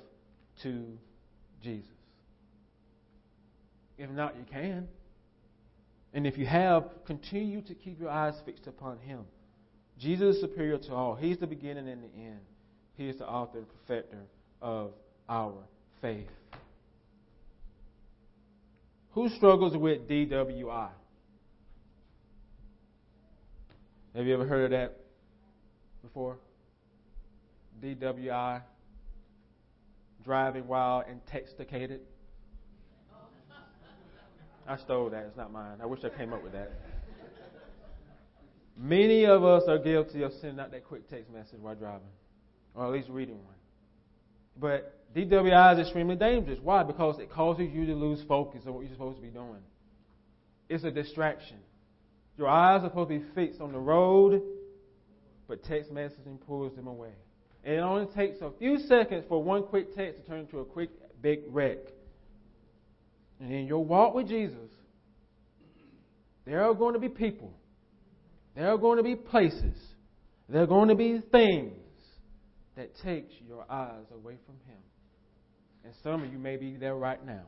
to 0.63 0.85
Jesus? 1.63 1.89
If 3.97 4.09
not, 4.09 4.35
you 4.35 4.45
can. 4.51 4.87
And 6.13 6.27
if 6.27 6.37
you 6.37 6.45
have, 6.45 6.85
continue 7.05 7.61
to 7.61 7.73
keep 7.73 7.99
your 7.99 8.09
eyes 8.09 8.35
fixed 8.45 8.67
upon 8.67 8.99
Him. 8.99 9.21
Jesus 9.97 10.35
is 10.35 10.41
superior 10.41 10.77
to 10.77 10.93
all. 10.93 11.15
He's 11.15 11.37
the 11.37 11.47
beginning 11.47 11.89
and 11.89 12.03
the 12.03 12.15
end. 12.17 12.39
He 12.95 13.09
is 13.09 13.17
the 13.17 13.27
author 13.27 13.59
and 13.59 13.67
perfecter 13.67 14.23
of 14.61 14.91
our 15.27 15.53
faith. 16.01 16.27
Who 19.17 19.29
struggles 19.29 19.75
with 19.75 20.07
DWI? 20.07 20.89
Have 24.15 24.27
you 24.27 24.33
ever 24.35 24.45
heard 24.45 24.65
of 24.65 24.69
that 24.79 24.95
before? 26.03 26.37
DWI. 27.81 28.61
driving 30.23 30.67
while 30.67 31.03
intoxicated. 31.09 32.01
I 34.67 34.77
stole 34.77 35.09
that. 35.09 35.23
It's 35.23 35.35
not 35.35 35.51
mine. 35.51 35.79
I 35.81 35.87
wish 35.87 36.03
I 36.03 36.09
came 36.09 36.31
up 36.31 36.43
with 36.43 36.51
that. 36.51 36.73
Many 38.77 39.25
of 39.25 39.43
us 39.43 39.63
are 39.67 39.79
guilty 39.79 40.21
of 40.21 40.31
sending 40.33 40.59
out 40.59 40.69
that 40.69 40.85
quick 40.85 41.09
text 41.09 41.31
message 41.31 41.59
while 41.59 41.73
driving, 41.73 42.13
or 42.75 42.85
at 42.85 42.91
least 42.91 43.09
reading 43.09 43.43
one. 43.43 43.55
But 44.59 45.06
DWI 45.17 45.73
is 45.73 45.79
extremely 45.79 46.15
dangerous. 46.15 46.59
Why? 46.61 46.83
Because 46.83 47.17
it 47.19 47.31
causes 47.31 47.69
you 47.73 47.87
to 47.87 47.95
lose 47.95 48.21
focus 48.27 48.61
on 48.67 48.73
what 48.75 48.81
you're 48.81 48.93
supposed 48.93 49.17
to 49.17 49.21
be 49.23 49.29
doing. 49.29 49.63
It's 50.69 50.83
a 50.83 50.91
distraction. 50.91 51.57
Your 52.37 52.47
eyes 52.47 52.83
are 52.83 52.89
supposed 52.89 53.09
to 53.09 53.19
be 53.19 53.25
fixed 53.33 53.59
on 53.59 53.71
the 53.71 53.79
road, 53.79 54.43
but 55.47 55.63
text 55.63 55.91
messaging 55.91 56.39
pulls 56.45 56.75
them 56.75 56.85
away. 56.85 57.13
And 57.63 57.75
it 57.75 57.79
only 57.79 58.05
takes 58.13 58.41
a 58.41 58.51
few 58.59 58.77
seconds 58.77 59.23
for 59.27 59.41
one 59.41 59.63
quick 59.63 59.95
text 59.95 60.21
to 60.21 60.27
turn 60.27 60.41
into 60.41 60.59
a 60.59 60.65
quick 60.65 60.91
big 61.19 61.39
wreck. 61.49 61.79
And 63.39 63.51
in 63.51 63.65
your 63.65 63.83
walk 63.83 64.13
with 64.13 64.27
Jesus, 64.27 64.69
there 66.45 66.63
are 66.63 66.75
going 66.75 66.93
to 66.93 66.99
be 66.99 67.09
people, 67.09 67.51
there 68.55 68.71
are 68.71 68.77
going 68.77 68.97
to 68.97 69.03
be 69.03 69.15
places, 69.15 69.77
there 70.47 70.61
are 70.61 70.67
going 70.67 70.89
to 70.89 70.95
be 70.95 71.21
things 71.31 71.73
that 72.75 72.95
takes 73.03 73.33
your 73.47 73.65
eyes 73.67 74.05
away 74.13 74.35
from 74.45 74.55
Him. 74.67 74.77
And 75.87 75.95
some 76.03 76.21
of 76.21 76.33
you 76.33 76.37
may 76.37 76.57
be 76.57 76.75
there 76.75 76.95
right 76.95 77.25
now. 77.25 77.43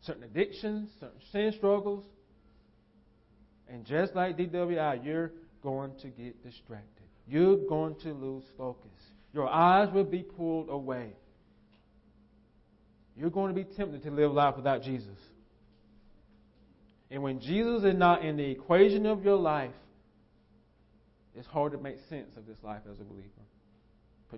Certain 0.00 0.22
addictions, 0.22 0.88
certain 0.98 1.20
sin 1.30 1.52
struggles. 1.54 2.02
And 3.68 3.84
just 3.84 4.14
like 4.14 4.38
DWI, 4.38 5.04
you're 5.04 5.32
going 5.62 5.92
to 6.00 6.08
get 6.08 6.42
distracted. 6.42 7.04
You're 7.28 7.58
going 7.68 7.96
to 8.04 8.14
lose 8.14 8.44
focus. 8.56 8.88
Your 9.34 9.46
eyes 9.46 9.92
will 9.92 10.04
be 10.04 10.22
pulled 10.22 10.70
away. 10.70 11.12
You're 13.18 13.28
going 13.28 13.54
to 13.54 13.62
be 13.62 13.68
tempted 13.76 14.02
to 14.04 14.10
live 14.10 14.32
life 14.32 14.56
without 14.56 14.82
Jesus. 14.82 15.18
And 17.10 17.22
when 17.22 17.38
Jesus 17.38 17.84
is 17.84 17.94
not 17.94 18.24
in 18.24 18.38
the 18.38 18.50
equation 18.50 19.04
of 19.04 19.22
your 19.22 19.36
life, 19.36 19.74
it's 21.34 21.48
hard 21.48 21.72
to 21.72 21.78
make 21.78 21.96
sense 22.08 22.34
of 22.38 22.46
this 22.46 22.56
life 22.62 22.80
as 22.90 22.98
a 22.98 23.04
believer. 23.04 23.28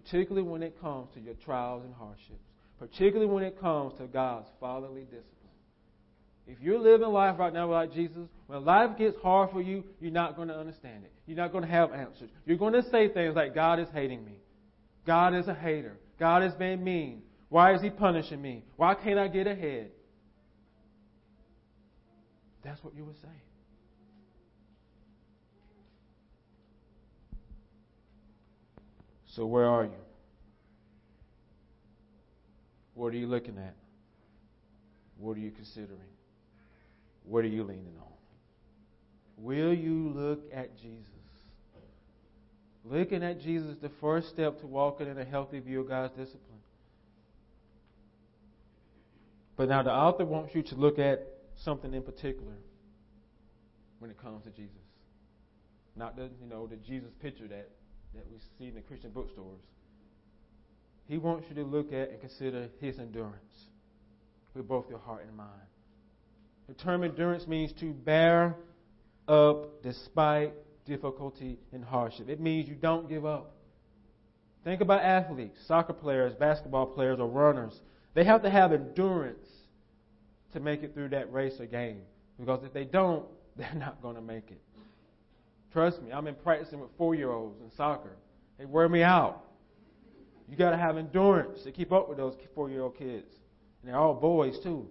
Particularly 0.05 0.47
when 0.47 0.63
it 0.63 0.81
comes 0.81 1.09
to 1.15 1.21
your 1.21 1.35
trials 1.45 1.83
and 1.85 1.95
hardships. 1.95 2.45
Particularly 2.79 3.27
when 3.27 3.43
it 3.43 3.61
comes 3.61 3.95
to 3.99 4.07
God's 4.07 4.47
fatherly 4.61 5.03
discipline. 5.03 5.25
If 6.47 6.61
you're 6.61 6.79
living 6.79 7.09
life 7.09 7.39
right 7.39 7.53
now 7.53 7.69
without 7.69 7.93
Jesus, 7.93 8.29
when 8.47 8.65
life 8.65 8.97
gets 8.97 9.17
hard 9.23 9.51
for 9.51 9.61
you, 9.61 9.85
you're 10.01 10.13
not 10.13 10.37
going 10.37 10.49
to 10.49 10.57
understand 10.57 11.05
it. 11.05 11.13
You're 11.27 11.37
not 11.37 11.53
going 11.53 11.65
to 11.65 11.71
have 11.71 11.93
answers. 11.93 12.31
You're 12.47 12.57
going 12.57 12.75
to 12.75 12.83
say 12.91 13.09
things 13.09 13.35
like, 13.35 13.55
God 13.55 13.81
is 13.81 13.89
hating 13.93 14.25
me. 14.25 14.39
God 15.07 15.35
is 15.35 15.49
a 15.49 15.55
hater. 15.55 15.97
God 16.19 16.45
is 16.45 16.55
being 16.55 16.83
mean. 16.85 17.23
Why 17.49 17.75
is 17.75 17.83
he 17.83 17.91
punishing 17.91 18.41
me? 18.41 18.65
Why 18.77 18.95
can't 18.95 19.19
I 19.19 19.29
get 19.29 19.47
ahead? 19.47 19.91
That's 22.65 22.83
what 22.85 22.95
you 22.95 23.05
would 23.05 23.17
say. 23.17 23.29
So, 29.39 29.47
where 29.47 29.67
are 29.67 29.85
you? 29.85 30.01
What 32.95 33.15
are 33.15 33.17
you 33.17 33.29
looking 33.29 33.57
at? 33.57 33.77
What 35.17 35.37
are 35.37 35.41
you 35.41 35.53
considering? 35.53 36.11
What 37.23 37.45
are 37.45 37.49
you 37.49 37.63
leaning 37.63 37.95
on? 38.01 38.13
Will 39.37 39.73
you 39.73 40.09
look 40.13 40.41
at 40.53 40.77
Jesus? 40.77 41.07
Looking 42.85 43.23
at 43.23 43.41
Jesus 43.41 43.77
is 43.77 43.79
the 43.79 43.93
first 44.01 44.29
step 44.31 44.59
to 44.59 44.67
walking 44.67 45.07
in 45.07 45.17
a 45.17 45.25
healthy 45.25 45.61
view 45.61 45.83
of 45.83 45.89
God's 45.89 46.15
discipline. 46.15 46.43
But 49.57 49.69
now 49.69 49.85
the 49.85 49.93
author 49.93 50.25
wants 50.25 50.53
you 50.53 50.63
to 50.63 50.75
look 50.75 50.99
at 50.99 51.25
something 51.63 51.95
in 51.95 52.03
particular 52.03 52.55
when 54.01 54.11
it 54.11 54.21
comes 54.21 54.43
to 54.47 54.51
Jesus. 54.51 54.75
Not 55.95 56.17
the 56.17 56.29
you 56.43 56.49
know 56.51 56.67
the 56.67 56.75
Jesus 56.75 57.13
picture 57.23 57.47
that 57.47 57.69
that 58.15 58.25
we 58.31 58.39
see 58.59 58.69
in 58.69 58.75
the 58.75 58.81
Christian 58.81 59.11
bookstores. 59.11 59.61
He 61.07 61.19
wants 61.19 61.47
you 61.49 61.55
to 61.57 61.65
look 61.65 61.93
at 61.93 62.11
and 62.11 62.21
consider 62.21 62.69
his 62.81 62.99
endurance 62.99 63.67
with 64.55 64.69
both 64.69 64.91
your 64.91 64.99
heart 64.99 65.25
and 65.27 65.37
mind. 65.37 65.51
The 66.69 66.75
term 66.75 67.03
endurance 67.03 67.47
means 67.47 67.73
to 67.81 67.93
bear 67.93 68.57
up 69.27 69.83
despite 69.83 70.53
difficulty 70.85 71.59
and 71.73 71.85
hardship. 71.85 72.29
It 72.29 72.41
means 72.41 72.69
you 72.69 72.75
don't 72.75 73.09
give 73.09 73.25
up. 73.25 73.55
Think 74.65 74.81
about 74.81 75.03
athletes, 75.03 75.59
soccer 75.67 75.93
players, 75.93 76.35
basketball 76.35 76.87
players, 76.87 77.21
or 77.21 77.29
runners. 77.29 77.81
They 78.15 78.25
have 78.25 78.43
to 78.43 78.51
have 78.51 78.73
endurance 78.73 79.47
to 80.53 80.61
make 80.61 80.83
it 80.83 80.95
through 80.95 81.11
that 81.11 81.33
race 81.33 81.55
or 81.61 81.67
game. 81.67 82.01
Because 82.39 82.65
if 82.65 82.73
they 82.73 82.85
don't, 82.85 83.25
they're 83.57 83.75
not 83.75 84.03
going 84.03 84.17
to 84.17 84.23
make 84.23 84.51
it. 84.51 84.61
Trust 85.73 86.03
me, 86.03 86.13
I've 86.13 86.25
been 86.25 86.35
practicing 86.35 86.81
with 86.81 86.91
four 86.97 87.15
year 87.15 87.31
olds 87.31 87.61
in 87.61 87.71
soccer. 87.77 88.17
They 88.59 88.65
wear 88.65 88.89
me 88.89 89.03
out. 89.03 89.45
You 90.49 90.57
got 90.57 90.71
to 90.71 90.79
have 90.79 90.97
endurance 90.97 91.63
to 91.65 91.73
keep 91.73 91.93
up 91.93 92.09
with 92.09 92.17
those 92.19 92.35
four 92.55 92.71
year 92.71 92.83
old 92.83 92.97
kids. 92.97 93.27
And 93.83 93.91
they're 93.91 93.99
all 93.99 94.15
boys, 94.15 94.59
too. 94.63 94.89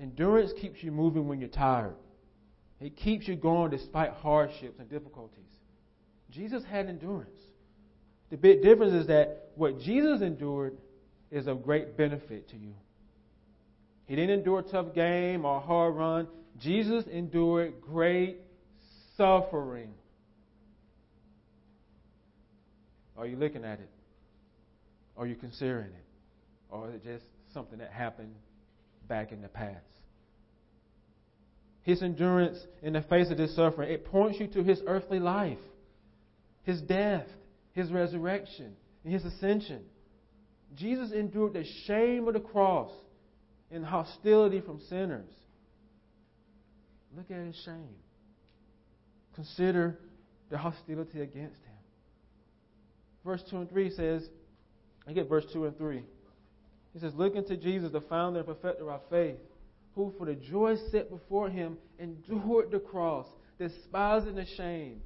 Endurance 0.00 0.52
keeps 0.60 0.82
you 0.82 0.90
moving 0.90 1.28
when 1.28 1.38
you're 1.38 1.48
tired, 1.48 1.94
it 2.80 2.96
keeps 2.96 3.28
you 3.28 3.36
going 3.36 3.70
despite 3.70 4.10
hardships 4.10 4.80
and 4.80 4.90
difficulties. 4.90 5.38
Jesus 6.30 6.64
had 6.64 6.88
endurance. 6.88 7.38
The 8.30 8.36
big 8.36 8.62
difference 8.62 8.94
is 8.94 9.06
that 9.08 9.50
what 9.54 9.78
Jesus 9.78 10.22
endured 10.22 10.78
is 11.30 11.46
of 11.46 11.62
great 11.62 11.96
benefit 11.96 12.48
to 12.48 12.56
you. 12.56 12.72
He 14.06 14.16
didn't 14.16 14.38
endure 14.38 14.60
a 14.60 14.62
tough 14.62 14.94
game 14.94 15.44
or 15.44 15.58
a 15.58 15.60
hard 15.60 15.94
run. 15.94 16.26
Jesus 16.58 17.04
endured 17.06 17.74
great 17.80 18.38
suffering. 19.22 19.94
Are 23.16 23.26
you 23.26 23.36
looking 23.36 23.64
at 23.64 23.78
it? 23.78 23.88
Are 25.16 25.28
you 25.28 25.36
considering 25.36 25.86
it? 25.90 26.04
Or 26.70 26.88
is 26.88 26.94
it 26.96 27.04
just 27.04 27.24
something 27.54 27.78
that 27.78 27.92
happened 27.92 28.34
back 29.08 29.30
in 29.30 29.40
the 29.40 29.48
past? 29.48 29.84
His 31.82 32.02
endurance 32.02 32.58
in 32.82 32.94
the 32.94 33.02
face 33.02 33.30
of 33.30 33.36
this 33.36 33.54
suffering, 33.54 33.92
it 33.92 34.06
points 34.06 34.40
you 34.40 34.48
to 34.48 34.64
his 34.64 34.80
earthly 34.88 35.20
life, 35.20 35.58
his 36.64 36.80
death, 36.80 37.26
his 37.74 37.92
resurrection, 37.92 38.74
and 39.04 39.12
his 39.12 39.24
ascension. 39.24 39.82
Jesus 40.74 41.12
endured 41.12 41.52
the 41.52 41.64
shame 41.86 42.26
of 42.26 42.34
the 42.34 42.40
cross 42.40 42.90
and 43.70 43.84
hostility 43.84 44.60
from 44.60 44.80
sinners. 44.88 45.30
Look 47.16 47.30
at 47.30 47.46
his 47.46 47.56
shame. 47.64 47.94
Consider 49.34 49.98
the 50.50 50.58
hostility 50.58 51.20
against 51.20 51.60
him. 51.62 51.72
Verse 53.24 53.42
2 53.50 53.56
and 53.58 53.70
3 53.70 53.90
says, 53.90 54.28
I 55.06 55.12
get 55.12 55.28
verse 55.28 55.44
2 55.52 55.66
and 55.66 55.76
3. 55.78 56.02
He 56.92 56.98
says, 56.98 57.14
Look 57.14 57.34
into 57.34 57.56
Jesus, 57.56 57.92
the 57.92 58.00
founder 58.02 58.40
and 58.40 58.48
perfecter 58.48 58.82
of 58.82 58.88
our 58.88 59.00
faith, 59.10 59.36
who 59.94 60.12
for 60.18 60.26
the 60.26 60.34
joy 60.34 60.76
set 60.90 61.10
before 61.10 61.48
him 61.48 61.78
endured 61.98 62.70
the 62.70 62.78
cross, 62.78 63.26
despising 63.58 64.34
the 64.34 64.46
shame, 64.56 65.00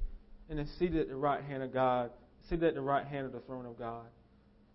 and 0.49 0.59
is 0.59 0.69
seated 0.77 1.01
at 1.01 1.07
the 1.09 1.15
right 1.15 1.43
hand 1.43 1.63
of 1.63 1.73
God, 1.73 2.11
seated 2.49 2.63
at 2.63 2.73
the 2.75 2.81
right 2.81 3.05
hand 3.05 3.25
of 3.25 3.31
the 3.31 3.39
throne 3.41 3.65
of 3.65 3.77
God. 3.77 4.05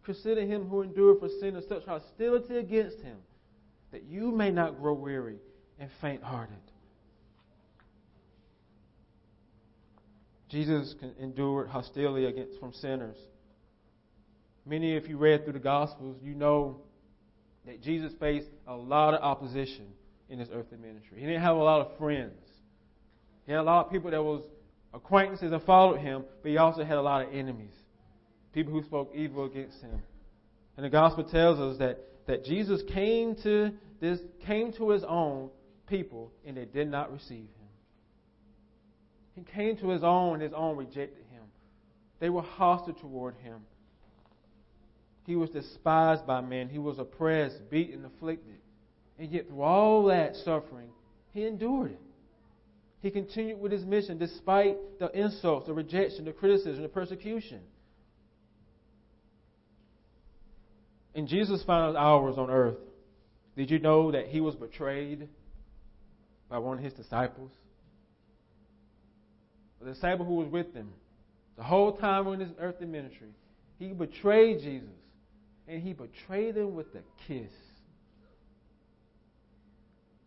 Consider 0.04 0.42
him 0.42 0.68
who 0.68 0.82
endured 0.82 1.20
for 1.20 1.28
sinners 1.40 1.64
such 1.68 1.84
hostility 1.84 2.56
against 2.56 3.00
him, 3.00 3.18
that 3.92 4.04
you 4.04 4.30
may 4.30 4.50
not 4.50 4.80
grow 4.80 4.94
weary 4.94 5.36
and 5.78 5.90
faint 6.00 6.22
hearted. 6.22 6.56
Jesus 10.52 10.94
endured 11.18 11.68
hostility 11.68 12.26
against 12.26 12.60
from 12.60 12.74
sinners. 12.74 13.16
Many, 14.66 14.94
if 14.94 15.08
you 15.08 15.16
read 15.16 15.44
through 15.44 15.54
the 15.54 15.58
Gospels, 15.58 16.18
you 16.22 16.34
know 16.34 16.82
that 17.66 17.82
Jesus 17.82 18.12
faced 18.20 18.48
a 18.66 18.74
lot 18.74 19.14
of 19.14 19.22
opposition 19.22 19.86
in 20.28 20.38
his 20.38 20.48
earthly 20.52 20.76
ministry. 20.76 21.18
He 21.18 21.26
didn't 21.26 21.40
have 21.40 21.56
a 21.56 21.62
lot 21.62 21.80
of 21.80 21.96
friends. 21.96 22.38
He 23.46 23.52
had 23.52 23.62
a 23.62 23.64
lot 23.64 23.86
of 23.86 23.92
people 23.92 24.10
that 24.10 24.22
was 24.22 24.42
acquaintances 24.92 25.52
and 25.52 25.62
followed 25.62 26.00
him, 26.00 26.24
but 26.42 26.50
he 26.50 26.58
also 26.58 26.84
had 26.84 26.98
a 26.98 27.02
lot 27.02 27.26
of 27.26 27.34
enemies, 27.34 27.74
people 28.52 28.74
who 28.74 28.82
spoke 28.82 29.10
evil 29.14 29.46
against 29.46 29.80
him. 29.80 30.02
And 30.76 30.84
the 30.84 30.90
gospel 30.90 31.24
tells 31.24 31.58
us 31.60 31.78
that, 31.78 31.98
that 32.26 32.44
Jesus 32.44 32.82
came 32.92 33.36
to 33.42 33.72
this 34.00 34.18
came 34.44 34.72
to 34.74 34.90
his 34.90 35.04
own 35.04 35.48
people 35.86 36.32
and 36.44 36.56
they 36.56 36.64
did 36.66 36.90
not 36.90 37.10
receive 37.10 37.46
him. 37.56 37.61
He 39.34 39.42
came 39.42 39.76
to 39.78 39.88
his 39.88 40.02
own, 40.02 40.34
and 40.34 40.42
his 40.42 40.52
own 40.52 40.76
rejected 40.76 41.24
him. 41.30 41.42
They 42.20 42.30
were 42.30 42.42
hostile 42.42 42.94
toward 42.94 43.34
him. 43.36 43.60
He 45.26 45.36
was 45.36 45.50
despised 45.50 46.26
by 46.26 46.40
men. 46.40 46.68
He 46.68 46.78
was 46.78 46.98
oppressed, 46.98 47.70
beaten, 47.70 48.04
afflicted. 48.04 48.58
And 49.18 49.30
yet, 49.30 49.48
through 49.48 49.62
all 49.62 50.04
that 50.06 50.36
suffering, 50.36 50.90
he 51.32 51.46
endured 51.46 51.92
it. 51.92 52.00
He 53.00 53.10
continued 53.10 53.60
with 53.60 53.72
his 53.72 53.84
mission 53.84 54.18
despite 54.18 54.76
the 54.98 55.10
insults, 55.18 55.66
the 55.66 55.72
rejection, 55.72 56.24
the 56.24 56.32
criticism, 56.32 56.82
the 56.82 56.88
persecution. 56.88 57.60
In 61.14 61.26
Jesus' 61.26 61.62
final 61.64 61.96
hours 61.96 62.38
on 62.38 62.48
earth, 62.48 62.78
did 63.56 63.70
you 63.70 63.78
know 63.78 64.12
that 64.12 64.28
he 64.28 64.40
was 64.40 64.54
betrayed 64.54 65.28
by 66.48 66.58
one 66.58 66.78
of 66.78 66.84
his 66.84 66.92
disciples? 66.94 67.50
The 69.82 69.92
disciple 69.92 70.24
who 70.24 70.36
was 70.36 70.48
with 70.48 70.72
him 70.74 70.90
the 71.56 71.62
whole 71.62 71.92
time 71.96 72.26
in 72.28 72.40
his 72.40 72.50
earthly 72.58 72.86
ministry, 72.86 73.28
he 73.78 73.88
betrayed 73.88 74.60
Jesus. 74.60 74.88
And 75.68 75.82
he 75.82 75.92
betrayed 75.92 76.56
him 76.56 76.74
with 76.74 76.86
a 76.94 77.02
kiss. 77.28 77.50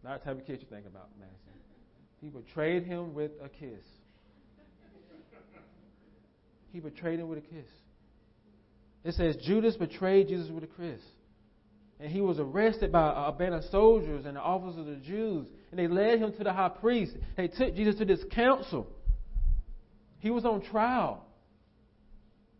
Not 0.03 0.19
the 0.19 0.25
type 0.25 0.39
of 0.39 0.47
kiss 0.47 0.59
you 0.61 0.67
think 0.69 0.85
about, 0.85 1.09
Madison. 1.19 1.35
He 2.21 2.29
betrayed 2.29 2.83
him 2.83 3.13
with 3.13 3.31
a 3.43 3.49
kiss. 3.49 3.83
He 6.71 6.79
betrayed 6.79 7.19
him 7.19 7.27
with 7.27 7.39
a 7.39 7.41
kiss. 7.41 7.67
It 9.03 9.13
says 9.15 9.35
Judas 9.45 9.75
betrayed 9.75 10.27
Jesus 10.27 10.49
with 10.49 10.63
a 10.63 10.67
kiss. 10.67 11.01
And 11.99 12.11
he 12.11 12.21
was 12.21 12.39
arrested 12.39 12.91
by 12.91 13.27
a 13.27 13.31
band 13.31 13.53
of 13.53 13.63
soldiers 13.65 14.25
and 14.25 14.35
the 14.35 14.41
officers 14.41 14.79
of 14.79 14.85
the 14.85 14.95
Jews. 14.95 15.47
And 15.71 15.79
they 15.79 15.87
led 15.87 16.19
him 16.19 16.33
to 16.33 16.43
the 16.43 16.51
high 16.51 16.69
priest. 16.69 17.13
They 17.37 17.47
took 17.47 17.75
Jesus 17.75 17.95
to 17.95 18.05
this 18.05 18.23
council. 18.31 18.87
He 20.25 20.31
was 20.31 20.43
on 20.43 20.61
trial. 20.61 21.23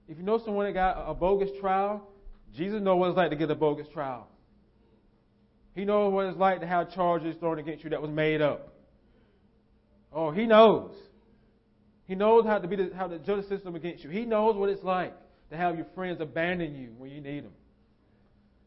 If 0.08 0.20
you 0.20 0.24
know 0.24 0.40
someone 0.46 0.68
that 0.68 0.74
got 0.74 1.10
a 1.10 1.16
bogus 1.16 1.50
trial, 1.60 2.08
Jesus 2.56 2.80
knows 2.80 3.00
what 3.00 3.08
it's 3.10 3.18
like 3.18 3.32
to 3.32 3.36
get 3.36 3.50
a 3.50 3.56
bogus 3.56 3.88
trial. 3.92 4.28
He 5.74 5.84
knows 5.84 6.14
what 6.14 6.28
it's 6.28 6.38
like 6.38 6.60
to 6.60 6.68
have 6.68 6.94
charges 6.94 7.36
thrown 7.40 7.58
against 7.58 7.84
you 7.84 7.90
that 7.90 8.04
was 8.04 8.12
made 8.12 8.40
up. 8.40 8.72
Oh, 10.14 10.30
he 10.30 10.46
knows. 10.46 10.92
He 12.08 12.14
knows 12.14 12.46
how 12.46 12.60
to 12.60 12.68
be 12.68 12.76
the, 12.76 12.92
how 12.96 13.08
the 13.08 13.18
justice 13.18 13.50
system 13.50 13.74
against 13.74 14.04
you. 14.04 14.12
He 14.12 14.26
knows 14.26 14.56
what 14.56 14.70
it's 14.70 14.84
like 14.84 15.16
to 15.50 15.58
have 15.58 15.76
your 15.76 15.88
friends 15.96 16.22
abandon 16.22 16.76
you 16.76 16.90
when 17.00 17.10
you 17.10 17.20
need 17.20 17.46
them. 17.46 17.54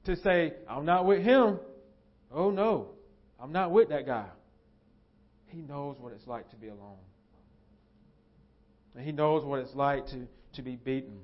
To 0.06 0.16
say, 0.16 0.54
I'm 0.68 0.84
not 0.84 1.06
with 1.06 1.22
him. 1.22 1.60
Oh 2.34 2.50
no, 2.50 2.88
I'm 3.40 3.52
not 3.52 3.70
with 3.70 3.90
that 3.90 4.06
guy. 4.06 4.26
He 5.46 5.58
knows 5.62 5.98
what 6.00 6.12
it's 6.14 6.26
like 6.26 6.50
to 6.50 6.56
be 6.56 6.66
alone. 6.66 6.98
And 8.94 9.04
he 9.04 9.12
knows 9.12 9.44
what 9.44 9.60
it's 9.60 9.74
like 9.74 10.06
to, 10.08 10.26
to 10.54 10.62
be 10.62 10.76
beaten. 10.76 11.20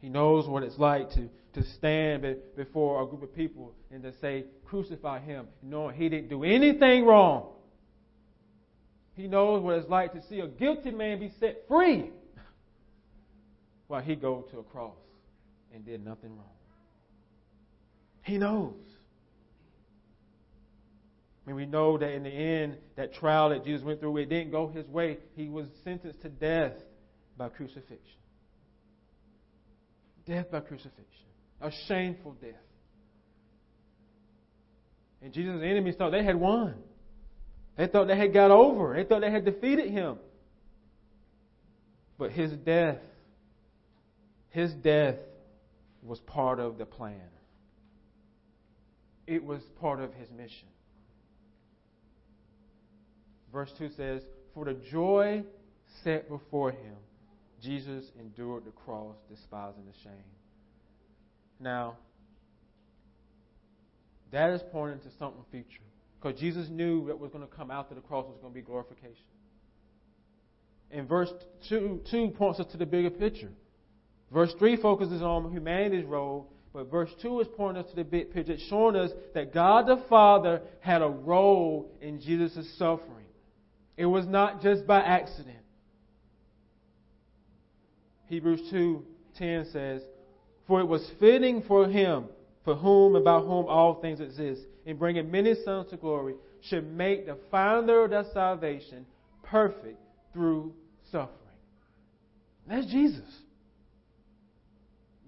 He 0.00 0.08
knows 0.08 0.48
what 0.48 0.62
it's 0.62 0.78
like 0.78 1.10
to, 1.10 1.28
to 1.54 1.64
stand 1.76 2.26
before 2.56 3.02
a 3.02 3.06
group 3.06 3.22
of 3.22 3.34
people 3.34 3.72
and 3.90 4.02
to 4.02 4.12
say, 4.20 4.44
crucify 4.64 5.20
him, 5.20 5.46
knowing 5.62 5.96
he 5.96 6.08
didn't 6.08 6.28
do 6.28 6.44
anything 6.44 7.04
wrong. 7.04 7.48
He 9.14 9.28
knows 9.28 9.62
what 9.62 9.76
it's 9.76 9.88
like 9.88 10.12
to 10.14 10.22
see 10.28 10.40
a 10.40 10.48
guilty 10.48 10.90
man 10.90 11.20
be 11.20 11.30
set 11.38 11.64
free 11.68 12.10
while 13.86 14.02
he 14.02 14.16
goes 14.16 14.44
to 14.50 14.58
a 14.58 14.62
cross 14.62 14.96
and 15.74 15.84
did 15.84 16.04
nothing 16.04 16.30
wrong. 16.30 16.46
He 18.22 18.38
knows. 18.38 18.74
I 21.44 21.50
mean, 21.50 21.56
we 21.56 21.66
know 21.66 21.98
that 21.98 22.10
in 22.12 22.22
the 22.22 22.30
end, 22.30 22.76
that 22.96 23.14
trial 23.14 23.50
that 23.50 23.64
Jesus 23.64 23.82
went 23.84 24.00
through, 24.00 24.16
it 24.18 24.28
didn't 24.28 24.52
go 24.52 24.68
his 24.68 24.86
way. 24.86 25.18
He 25.34 25.48
was 25.48 25.66
sentenced 25.82 26.22
to 26.22 26.28
death 26.28 26.72
by 27.36 27.48
crucifixion. 27.48 27.98
Death 30.24 30.50
by 30.52 30.60
crucifixion. 30.60 31.04
A 31.60 31.70
shameful 31.88 32.36
death. 32.40 32.54
And 35.20 35.32
Jesus' 35.32 35.60
enemies 35.64 35.96
thought 35.96 36.10
they 36.10 36.24
had 36.24 36.36
won. 36.36 36.74
They 37.76 37.86
thought 37.88 38.06
they 38.06 38.16
had 38.16 38.32
got 38.32 38.50
over. 38.50 38.94
They 38.94 39.04
thought 39.04 39.20
they 39.20 39.30
had 39.30 39.44
defeated 39.44 39.90
him. 39.90 40.18
But 42.18 42.30
his 42.32 42.52
death, 42.52 42.98
his 44.50 44.72
death 44.74 45.16
was 46.02 46.20
part 46.20 46.60
of 46.60 46.78
the 46.78 46.84
plan. 46.84 47.20
It 49.26 49.42
was 49.42 49.60
part 49.80 50.00
of 50.00 50.12
his 50.14 50.28
mission. 50.30 50.68
Verse 53.52 53.70
2 53.78 53.90
says, 53.96 54.22
For 54.54 54.64
the 54.64 54.76
joy 54.90 55.44
set 56.02 56.28
before 56.28 56.70
him, 56.70 56.96
Jesus 57.62 58.04
endured 58.18 58.64
the 58.64 58.70
cross, 58.70 59.16
despising 59.30 59.84
the 59.84 59.98
shame. 60.02 60.24
Now, 61.60 61.96
that 64.32 64.50
is 64.50 64.62
pointing 64.72 65.00
to 65.00 65.16
something 65.18 65.44
future. 65.50 65.66
Because 66.20 66.40
Jesus 66.40 66.68
knew 66.70 67.06
that 67.06 67.18
was 67.18 67.30
going 67.30 67.46
to 67.46 67.54
come 67.54 67.70
after 67.70 67.94
the 67.94 68.00
cross 68.00 68.24
was 68.26 68.38
going 68.40 68.52
to 68.52 68.58
be 68.58 68.64
glorification. 68.64 69.14
And 70.90 71.08
verse 71.08 71.30
2, 71.68 72.02
2 72.10 72.28
points 72.30 72.60
us 72.60 72.66
to 72.72 72.78
the 72.78 72.86
bigger 72.86 73.10
picture. 73.10 73.50
Verse 74.32 74.52
3 74.58 74.76
focuses 74.76 75.22
on 75.22 75.50
humanity's 75.52 76.04
role, 76.04 76.50
but 76.72 76.90
verse 76.90 77.10
2 77.20 77.40
is 77.40 77.46
pointing 77.56 77.84
us 77.84 77.90
to 77.90 77.96
the 77.96 78.04
big 78.04 78.32
picture, 78.32 78.56
showing 78.68 78.96
us 78.96 79.10
that 79.34 79.52
God 79.52 79.86
the 79.86 80.02
Father 80.08 80.62
had 80.80 81.02
a 81.02 81.08
role 81.08 81.90
in 82.00 82.20
Jesus' 82.20 82.66
suffering. 82.78 83.26
It 83.96 84.06
was 84.06 84.26
not 84.26 84.62
just 84.62 84.86
by 84.86 85.00
accident. 85.00 85.58
Hebrews 88.26 88.70
2:10 88.70 89.66
says, 89.66 90.02
"For 90.66 90.80
it 90.80 90.86
was 90.86 91.08
fitting 91.20 91.62
for 91.62 91.86
him, 91.86 92.28
for 92.64 92.74
whom 92.74 93.16
and 93.16 93.24
by 93.24 93.40
whom 93.40 93.66
all 93.66 93.94
things 93.94 94.20
exist, 94.20 94.66
in 94.86 94.96
bringing 94.96 95.30
many 95.30 95.54
sons 95.54 95.90
to 95.90 95.96
glory, 95.96 96.36
should 96.60 96.90
make 96.92 97.26
the 97.26 97.36
founder 97.50 98.04
of 98.04 98.10
their 98.10 98.24
salvation 98.24 99.04
perfect 99.42 100.00
through 100.32 100.74
suffering." 101.10 101.38
That's 102.66 102.86
Jesus. 102.86 103.42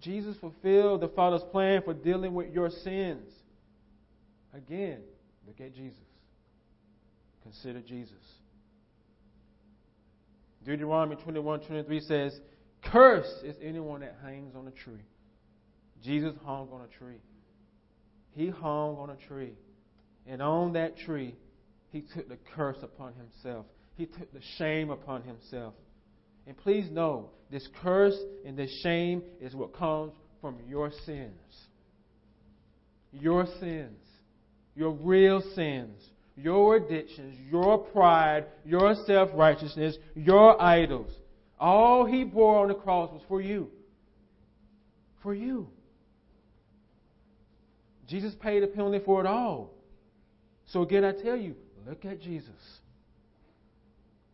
Jesus 0.01 0.37
fulfilled 0.39 1.01
the 1.01 1.09
Father's 1.09 1.45
plan 1.45 1.83
for 1.83 1.95
dealing 1.95 2.35
with 2.35 2.53
your 2.53 2.71
sins. 2.71 3.31
Again, 4.53 5.03
look 5.47 5.61
at 5.61 5.75
Jesus. 5.75 5.99
Consider 7.43 7.81
Jesus. 7.81 8.44
Deuteronomy 10.65 11.17
21 11.23 11.61
23 11.61 12.01
says, 12.01 12.41
Cursed 12.83 13.45
is 13.45 13.57
anyone 13.63 14.01
that 14.01 14.17
hangs 14.23 14.55
on 14.55 14.67
a 14.67 14.71
tree. 14.71 15.05
Jesus 16.03 16.35
hung 16.45 16.69
on 16.73 16.83
a 16.83 16.99
tree. 16.99 17.21
He 18.33 18.51
hung 18.51 18.97
on 18.97 19.11
a 19.11 19.17
tree. 19.29 19.55
And 20.27 20.43
on 20.43 20.73
that 20.75 20.99
tree, 20.99 21.35
he 21.91 22.03
took 22.15 22.29
the 22.29 22.39
curse 22.55 22.79
upon 22.83 23.13
himself. 23.15 23.67
He 23.97 24.07
took 24.07 24.33
the 24.33 24.41
shame 24.59 24.91
upon 24.91 25.23
himself. 25.23 25.75
And 26.47 26.57
please 26.57 26.91
know, 26.91 27.31
this 27.51 27.67
curse 27.83 28.17
and 28.45 28.57
this 28.57 28.71
shame 28.83 29.23
is 29.41 29.55
what 29.55 29.75
comes 29.75 30.13
from 30.41 30.57
your 30.69 30.91
sins. 31.07 31.31
Your 33.13 33.47
sins. 33.61 34.01
Your 34.75 34.91
real 34.91 35.43
sins. 35.55 36.03
Your 36.37 36.77
addictions. 36.77 37.37
Your 37.51 37.79
pride. 37.79 38.47
Your 38.65 38.95
self 39.07 39.31
righteousness. 39.35 39.97
Your 40.15 40.61
idols. 40.61 41.11
All 41.59 42.05
he 42.05 42.25
bore 42.25 42.63
on 42.63 42.69
the 42.69 42.75
cross 42.75 43.11
was 43.13 43.23
for 43.29 43.41
you. 43.41 43.71
For 45.23 45.35
you. 45.35 45.69
Jesus 48.07 48.35
paid 48.35 48.63
the 48.63 48.67
penalty 48.67 49.01
for 49.05 49.21
it 49.21 49.27
all. 49.27 49.71
So 50.67 50.83
again, 50.83 51.05
I 51.05 51.13
tell 51.13 51.37
you, 51.37 51.55
look 51.87 52.05
at 52.05 52.21
Jesus. 52.21 52.51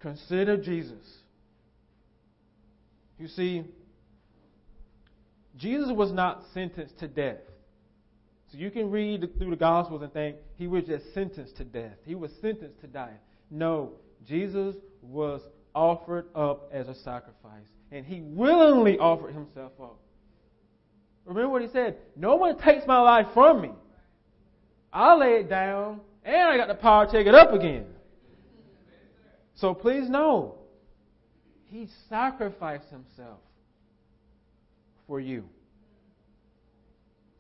Consider 0.01 0.57
Jesus. 0.57 1.05
You 3.19 3.29
see, 3.29 3.65
Jesus 5.57 5.91
was 5.93 6.11
not 6.11 6.43
sentenced 6.55 6.99
to 6.99 7.09
death. 7.09 7.37
So 8.51 8.59
you 8.59 8.71
can 8.71 8.91
read 8.91 9.39
through 9.39 9.51
the 9.51 9.57
Gospels 9.57 10.03
and 10.03 10.13
think 10.13 10.37
he 10.57 10.67
was 10.67 10.85
just 10.85 11.15
sentenced 11.15 11.57
to 11.59 11.65
death. 11.65 11.97
He 12.05 12.15
was 12.15 12.33
sentenced 12.41 12.81
to 12.81 12.89
die. 12.89 13.15
No, 13.51 13.93
Jesus 14.27 14.75
was 15.03 15.41
offered 15.75 16.27
up 16.35 16.71
as 16.73 16.89
a 16.89 16.95
sacrifice. 16.95 17.67
And 17.93 18.05
he 18.05 18.21
willingly 18.23 18.99
offered 18.99 19.35
himself 19.35 19.73
up. 19.81 19.99
Remember 21.25 21.49
what 21.49 21.63
he 21.63 21.69
said? 21.69 21.97
No 22.17 22.37
one 22.37 22.59
takes 22.59 22.87
my 22.87 23.01
life 23.01 23.29
from 23.35 23.61
me. 23.63 23.71
I 24.93 25.15
lay 25.15 25.41
it 25.41 25.49
down, 25.49 26.01
and 26.25 26.37
I 26.37 26.57
got 26.57 26.67
the 26.67 26.75
power 26.75 27.07
to 27.07 27.13
take 27.13 27.29
it 27.29 27.35
up 27.35 27.53
again. 27.53 27.87
So 29.55 29.75
please 29.75 30.09
know, 30.09 30.57
he 31.67 31.89
sacrificed 32.09 32.91
himself 32.91 33.39
for 35.07 35.21
you. 35.21 35.45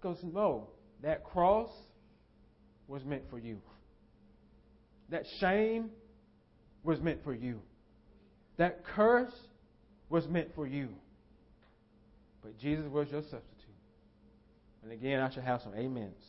Because 0.00 0.18
no, 0.22 0.68
that 1.02 1.24
cross 1.24 1.70
was 2.88 3.04
meant 3.04 3.22
for 3.30 3.38
you. 3.38 3.58
That 5.10 5.24
shame 5.38 5.90
was 6.82 7.00
meant 7.00 7.22
for 7.24 7.34
you. 7.34 7.60
That 8.56 8.84
curse 8.84 9.32
was 10.08 10.26
meant 10.28 10.48
for 10.54 10.66
you. 10.66 10.88
But 12.42 12.58
Jesus 12.58 12.86
was 12.90 13.08
your 13.10 13.22
substitute. 13.22 13.46
And 14.82 14.92
again, 14.92 15.20
I 15.20 15.32
should 15.32 15.44
have 15.44 15.60
some 15.62 15.72
amens. 15.72 16.22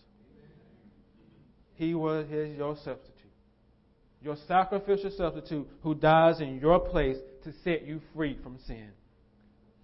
He 1.76 1.94
was 1.96 2.28
his, 2.30 2.56
your 2.58 2.76
substitute. 2.76 3.16
Your 4.22 4.36
sacrificial 4.48 5.12
substitute 5.18 5.68
who 5.82 5.96
dies 5.96 6.42
in 6.42 6.60
your 6.60 6.80
place 6.80 7.18
to 7.44 7.52
set 7.64 7.88
you 7.88 8.02
free 8.14 8.38
from 8.44 8.60
sin. 8.68 8.90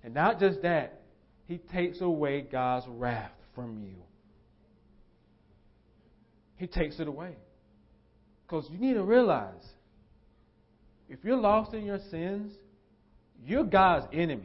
And 0.03 0.13
not 0.13 0.39
just 0.39 0.61
that, 0.61 1.01
he 1.47 1.57
takes 1.57 2.01
away 2.01 2.41
God's 2.41 2.85
wrath 2.87 3.31
from 3.55 3.81
you. 3.81 3.95
He 6.57 6.67
takes 6.67 6.99
it 6.99 7.07
away. 7.07 7.35
Because 8.45 8.67
you 8.71 8.77
need 8.77 8.93
to 8.93 9.03
realize 9.03 9.63
if 11.09 11.19
you're 11.23 11.37
lost 11.37 11.73
in 11.73 11.85
your 11.85 11.99
sins, 12.09 12.51
you're 13.45 13.63
God's 13.63 14.07
enemy. 14.13 14.43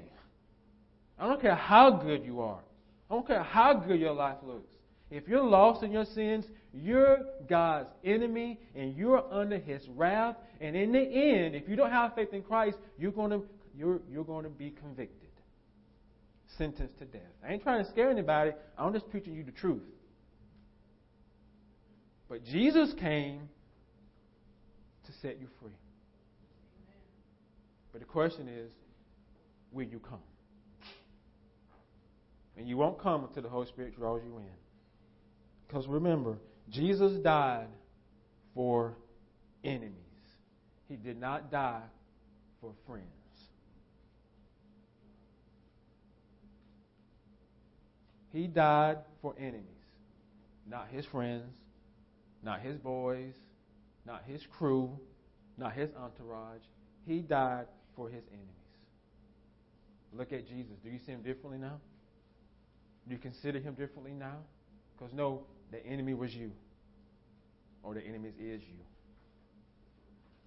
I 1.19 1.27
don't 1.27 1.41
care 1.41 1.55
how 1.55 1.91
good 1.91 2.25
you 2.25 2.41
are. 2.41 2.61
I 3.11 3.15
don't 3.15 3.27
care 3.27 3.43
how 3.43 3.75
good 3.75 4.01
your 4.01 4.13
life 4.13 4.39
looks. 4.43 4.73
If 5.11 5.29
you're 5.29 5.45
lost 5.45 5.83
in 5.83 5.93
your 5.93 6.07
sins, 6.07 6.47
you're 6.73 7.19
God's 7.49 7.91
enemy 8.05 8.59
and 8.75 8.97
you're 8.97 9.23
under 9.33 9.59
his 9.59 9.87
wrath. 9.95 10.37
And 10.61 10.75
in 10.75 10.93
the 10.93 11.01
end, 11.01 11.55
if 11.55 11.69
you 11.69 11.77
don't 11.77 11.91
have 11.91 12.15
faith 12.15 12.33
in 12.33 12.43
Christ, 12.43 12.79
you're 12.99 13.13
going 13.13 13.31
to, 13.31 13.43
you're, 13.77 14.01
you're 14.11 14.25
going 14.25 14.45
to 14.45 14.51
be 14.51 14.71
convicted, 14.71 15.29
sentenced 16.57 16.99
to 16.99 17.05
death. 17.05 17.21
I 17.47 17.53
ain't 17.53 17.63
trying 17.63 17.85
to 17.85 17.91
scare 17.91 18.11
anybody. 18.11 18.53
I'm 18.79 18.93
just 18.93 19.11
preaching 19.11 19.35
you 19.35 19.45
the 19.45 19.53
truth. 19.53 19.83
But 22.33 22.47
Jesus 22.47 22.95
came 22.99 23.43
to 25.05 25.13
set 25.21 25.39
you 25.39 25.49
free. 25.61 25.77
But 27.93 28.01
the 28.01 28.07
question 28.07 28.49
is, 28.49 28.73
will 29.71 29.85
you 29.85 29.99
come? 29.99 30.23
And 32.57 32.67
you 32.67 32.79
won't 32.79 32.99
come 32.99 33.25
until 33.25 33.43
the 33.43 33.51
Holy 33.51 33.67
Spirit 33.67 33.95
draws 33.99 34.23
you 34.25 34.39
in. 34.39 34.47
Because 35.69 35.87
remember, 35.87 36.39
Jesus 36.71 37.19
died 37.19 37.69
for 38.55 38.95
enemies. 39.63 39.93
He 40.89 40.97
did 40.97 41.21
not 41.21 41.51
die 41.51 41.83
for 42.63 42.73
friends. 42.87 43.05
He 48.33 48.47
died 48.47 49.01
for 49.21 49.35
enemies, 49.39 49.67
not 50.67 50.89
his 50.91 51.05
friends, 51.05 51.53
not 52.43 52.61
his 52.61 52.77
boys, 52.79 53.35
not 54.07 54.23
his 54.27 54.43
crew, 54.59 54.99
not 55.57 55.73
his 55.75 55.91
entourage. 55.97 56.63
He 57.07 57.21
died 57.21 57.67
for 57.97 58.09
his 58.09 58.23
enemies. 58.31 58.49
Look 60.13 60.33
at 60.33 60.49
Jesus. 60.49 60.73
Do 60.83 60.91
you 60.91 60.99
see 61.05 61.13
him 61.13 61.23
differently 61.23 61.59
now? 61.59 61.81
Do 63.07 63.15
you 63.15 63.19
consider 63.19 63.59
him 63.59 63.75
differently 63.75 64.13
now? 64.13 64.39
Because 64.97 65.13
no, 65.15 65.43
the 65.71 65.85
enemy 65.87 66.15
was 66.15 66.35
you, 66.35 66.53
or 67.83 67.95
the 67.95 68.03
enemy 68.03 68.31
is 68.39 68.61
you. 68.63 68.79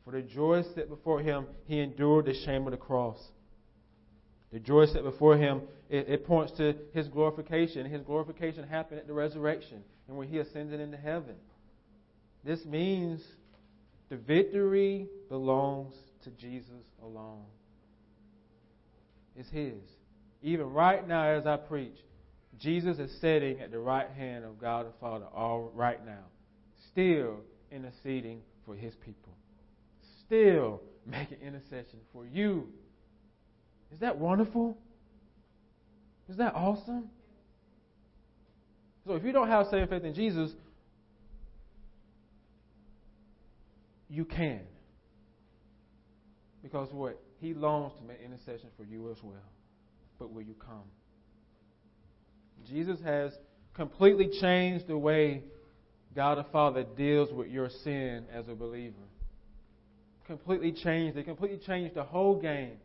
For 0.05 0.11
the 0.11 0.21
joy 0.21 0.63
set 0.75 0.87
before 0.87 1.19
him, 1.19 1.47
he 1.65 1.79
endured 1.79 2.25
the 2.25 2.33
shame 2.45 2.65
of 2.67 2.71
the 2.71 2.77
cross. 2.77 3.17
The 4.53 4.59
joy 4.59 4.85
set 4.85 5.03
before 5.03 5.35
him, 5.35 5.63
it, 5.89 6.07
it 6.07 6.27
points 6.27 6.53
to 6.57 6.75
his 6.93 7.07
glorification. 7.07 7.89
His 7.89 8.01
glorification 8.03 8.65
happened 8.67 8.99
at 8.99 9.07
the 9.07 9.13
resurrection 9.13 9.83
and 10.07 10.15
when 10.15 10.27
he 10.27 10.37
ascended 10.37 10.79
into 10.79 10.97
heaven. 10.97 11.35
This 12.45 12.63
means 12.63 13.21
the 14.09 14.17
victory 14.17 15.07
belongs 15.29 15.95
to 16.23 16.29
Jesus 16.31 16.69
alone. 17.01 17.43
It's 19.35 19.49
his. 19.49 19.73
Even 20.43 20.71
right 20.71 21.05
now, 21.07 21.27
as 21.27 21.47
I 21.47 21.57
preach, 21.57 21.95
Jesus 22.59 22.99
is 22.99 23.11
sitting 23.19 23.59
at 23.59 23.71
the 23.71 23.79
right 23.79 24.09
hand 24.11 24.45
of 24.45 24.61
God 24.61 24.85
the 24.85 24.93
Father 25.01 25.25
all 25.33 25.71
right 25.73 26.05
now, 26.05 26.23
still 26.91 27.37
interceding 27.71 28.41
for 28.65 28.75
his 28.75 28.93
people, 29.03 29.33
still 30.25 30.81
making 31.05 31.39
intercession 31.41 31.99
for 32.13 32.25
you. 32.25 32.67
Is 33.91 33.99
that 33.99 34.17
wonderful? 34.17 34.77
Is 36.29 36.37
that 36.37 36.53
awesome? 36.53 37.09
So 39.05 39.13
if 39.15 39.23
you 39.23 39.31
don't 39.31 39.47
have 39.47 39.67
saving 39.69 39.87
faith 39.87 40.03
in 40.03 40.13
Jesus, 40.13 40.51
you 44.15 44.23
can. 44.23 44.61
Because 46.63 46.87
what? 46.91 47.21
He 47.39 47.53
longs 47.53 47.91
to 47.99 48.07
make 48.07 48.21
intercession 48.23 48.69
for 48.77 48.83
you 48.83 49.11
as 49.11 49.17
well. 49.21 49.35
But 50.17 50.31
will 50.31 50.41
you 50.41 50.55
come? 50.55 50.85
Jesus 52.65 52.99
has 53.03 53.33
completely 53.73 54.29
changed 54.39 54.87
the 54.87 54.97
way 54.97 55.43
God 56.15 56.37
the 56.37 56.45
Father 56.45 56.85
deals 56.95 57.31
with 57.33 57.49
your 57.49 57.69
sin 57.83 58.25
as 58.33 58.47
a 58.47 58.55
believer. 58.55 58.95
Completely 60.25 60.71
changed 60.71 61.17
it, 61.17 61.25
completely 61.25 61.59
changed 61.67 61.95
the 61.95 62.03
whole 62.03 62.41
game. 62.41 62.77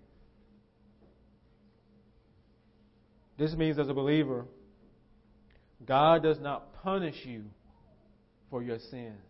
This 3.38 3.54
means, 3.54 3.78
as 3.78 3.88
a 3.88 3.94
believer, 3.94 4.44
God 5.86 6.24
does 6.24 6.38
not 6.40 6.74
punish 6.82 7.14
you 7.24 7.44
for 8.50 8.62
your 8.62 8.78
sins. 8.90 9.29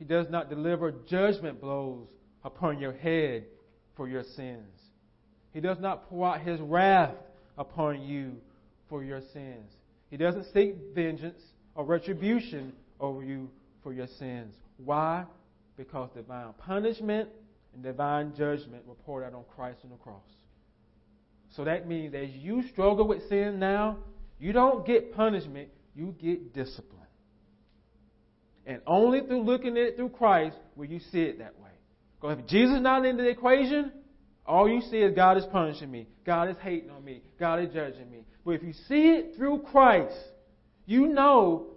He 0.00 0.06
does 0.06 0.30
not 0.30 0.48
deliver 0.48 0.92
judgment 0.92 1.60
blows 1.60 2.08
upon 2.42 2.80
your 2.80 2.94
head 2.94 3.44
for 3.96 4.08
your 4.08 4.24
sins. 4.24 4.80
He 5.52 5.60
does 5.60 5.76
not 5.78 6.08
pour 6.08 6.26
out 6.26 6.40
his 6.40 6.58
wrath 6.58 7.14
upon 7.58 8.00
you 8.00 8.36
for 8.88 9.04
your 9.04 9.20
sins. 9.34 9.70
He 10.10 10.16
doesn't 10.16 10.46
seek 10.54 10.74
vengeance 10.94 11.40
or 11.74 11.84
retribution 11.84 12.72
over 12.98 13.22
you 13.22 13.50
for 13.82 13.92
your 13.92 14.06
sins. 14.18 14.54
Why? 14.78 15.26
Because 15.76 16.08
divine 16.16 16.54
punishment 16.64 17.28
and 17.74 17.82
divine 17.82 18.32
judgment 18.34 18.86
were 18.86 18.94
poured 18.94 19.24
out 19.24 19.34
on 19.34 19.44
Christ 19.54 19.80
on 19.84 19.90
the 19.90 19.96
cross. 19.96 20.24
So 21.50 21.64
that 21.64 21.86
means 21.86 22.14
as 22.14 22.30
you 22.30 22.66
struggle 22.72 23.06
with 23.06 23.28
sin 23.28 23.58
now, 23.58 23.98
you 24.38 24.54
don't 24.54 24.86
get 24.86 25.14
punishment, 25.14 25.68
you 25.94 26.14
get 26.18 26.54
discipline. 26.54 26.99
And 28.66 28.80
only 28.86 29.20
through 29.20 29.42
looking 29.42 29.76
at 29.76 29.84
it 29.84 29.96
through 29.96 30.10
Christ 30.10 30.56
will 30.76 30.86
you 30.86 31.00
see 31.12 31.22
it 31.22 31.38
that 31.38 31.58
way. 31.58 31.70
Because 32.20 32.38
if 32.38 32.46
Jesus 32.46 32.76
is 32.76 32.82
not 32.82 33.04
in 33.04 33.16
the 33.16 33.28
equation, 33.28 33.92
all 34.46 34.68
you 34.68 34.80
see 34.82 34.98
is 34.98 35.14
God 35.14 35.38
is 35.38 35.44
punishing 35.46 35.90
me. 35.90 36.06
God 36.26 36.50
is 36.50 36.56
hating 36.62 36.90
on 36.90 37.04
me. 37.04 37.22
God 37.38 37.60
is 37.62 37.72
judging 37.72 38.10
me. 38.10 38.24
But 38.44 38.52
if 38.52 38.62
you 38.62 38.72
see 38.88 39.10
it 39.10 39.36
through 39.36 39.60
Christ, 39.70 40.16
you 40.86 41.06
know 41.06 41.68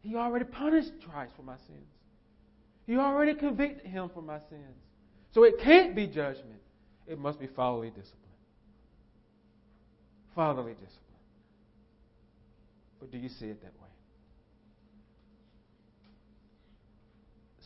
He 0.00 0.16
already 0.16 0.44
punished 0.44 0.92
Christ 1.10 1.32
for 1.36 1.42
my 1.42 1.56
sins. 1.66 1.86
He 2.86 2.96
already 2.96 3.34
convicted 3.34 3.86
Him 3.86 4.10
for 4.12 4.22
my 4.22 4.38
sins. 4.50 4.76
So 5.32 5.44
it 5.44 5.60
can't 5.62 5.94
be 5.94 6.06
judgment. 6.06 6.60
It 7.06 7.18
must 7.18 7.38
be 7.38 7.46
fatherly 7.46 7.88
discipline. 7.88 8.14
Fatherly 10.34 10.72
discipline. 10.72 11.04
But 13.00 13.12
do 13.12 13.18
you 13.18 13.28
see 13.28 13.46
it 13.46 13.62
that 13.62 13.72
way? 13.80 13.87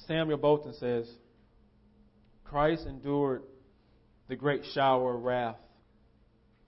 Samuel 0.07 0.39
Bolton 0.39 0.75
says 0.75 1.11
Christ 2.45 2.87
endured 2.87 3.43
the 4.29 4.37
great 4.37 4.63
shower 4.75 5.15
of 5.15 5.23
wrath, 5.23 5.57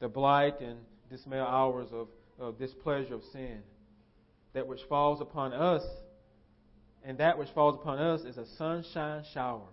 the 0.00 0.08
blight 0.08 0.60
and 0.60 0.78
dismal 1.10 1.46
hours 1.46 1.88
of, 1.92 2.08
of 2.38 2.58
displeasure 2.58 3.14
of 3.14 3.22
sin, 3.32 3.60
that 4.52 4.66
which 4.66 4.80
falls 4.88 5.20
upon 5.20 5.52
us, 5.52 5.82
and 7.04 7.18
that 7.18 7.38
which 7.38 7.50
falls 7.50 7.74
upon 7.74 7.98
us 7.98 8.22
is 8.22 8.38
a 8.38 8.46
sunshine 8.56 9.24
shower, 9.32 9.68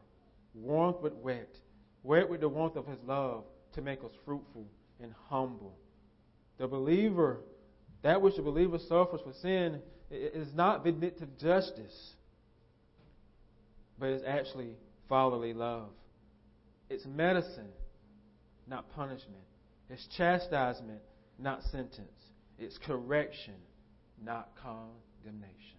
warmth 0.53 1.01
with 1.01 1.13
wet, 1.13 1.49
wet 2.03 2.29
with 2.29 2.41
the 2.41 2.49
warmth 2.49 2.75
of 2.75 2.87
His 2.87 2.99
love 3.05 3.45
to 3.73 3.81
make 3.81 4.03
us 4.03 4.11
fruitful 4.25 4.65
and 5.01 5.13
humble. 5.29 5.77
The 6.57 6.67
believer, 6.67 7.39
that 8.01 8.21
which 8.21 8.35
the 8.35 8.41
believer 8.41 8.77
suffers 8.79 9.21
for 9.21 9.33
sin, 9.41 9.79
is 10.09 10.53
not 10.53 10.83
vindictive 10.83 11.37
justice, 11.37 12.13
but 14.01 14.09
it's 14.09 14.23
actually 14.27 14.75
fatherly 15.07 15.53
love. 15.53 15.89
It's 16.89 17.05
medicine, 17.05 17.69
not 18.67 18.91
punishment. 18.95 19.43
It's 19.91 20.05
chastisement, 20.17 21.01
not 21.37 21.61
sentence. 21.71 22.09
It's 22.57 22.79
correction, 22.79 23.53
not 24.21 24.49
condemnation. 24.61 25.77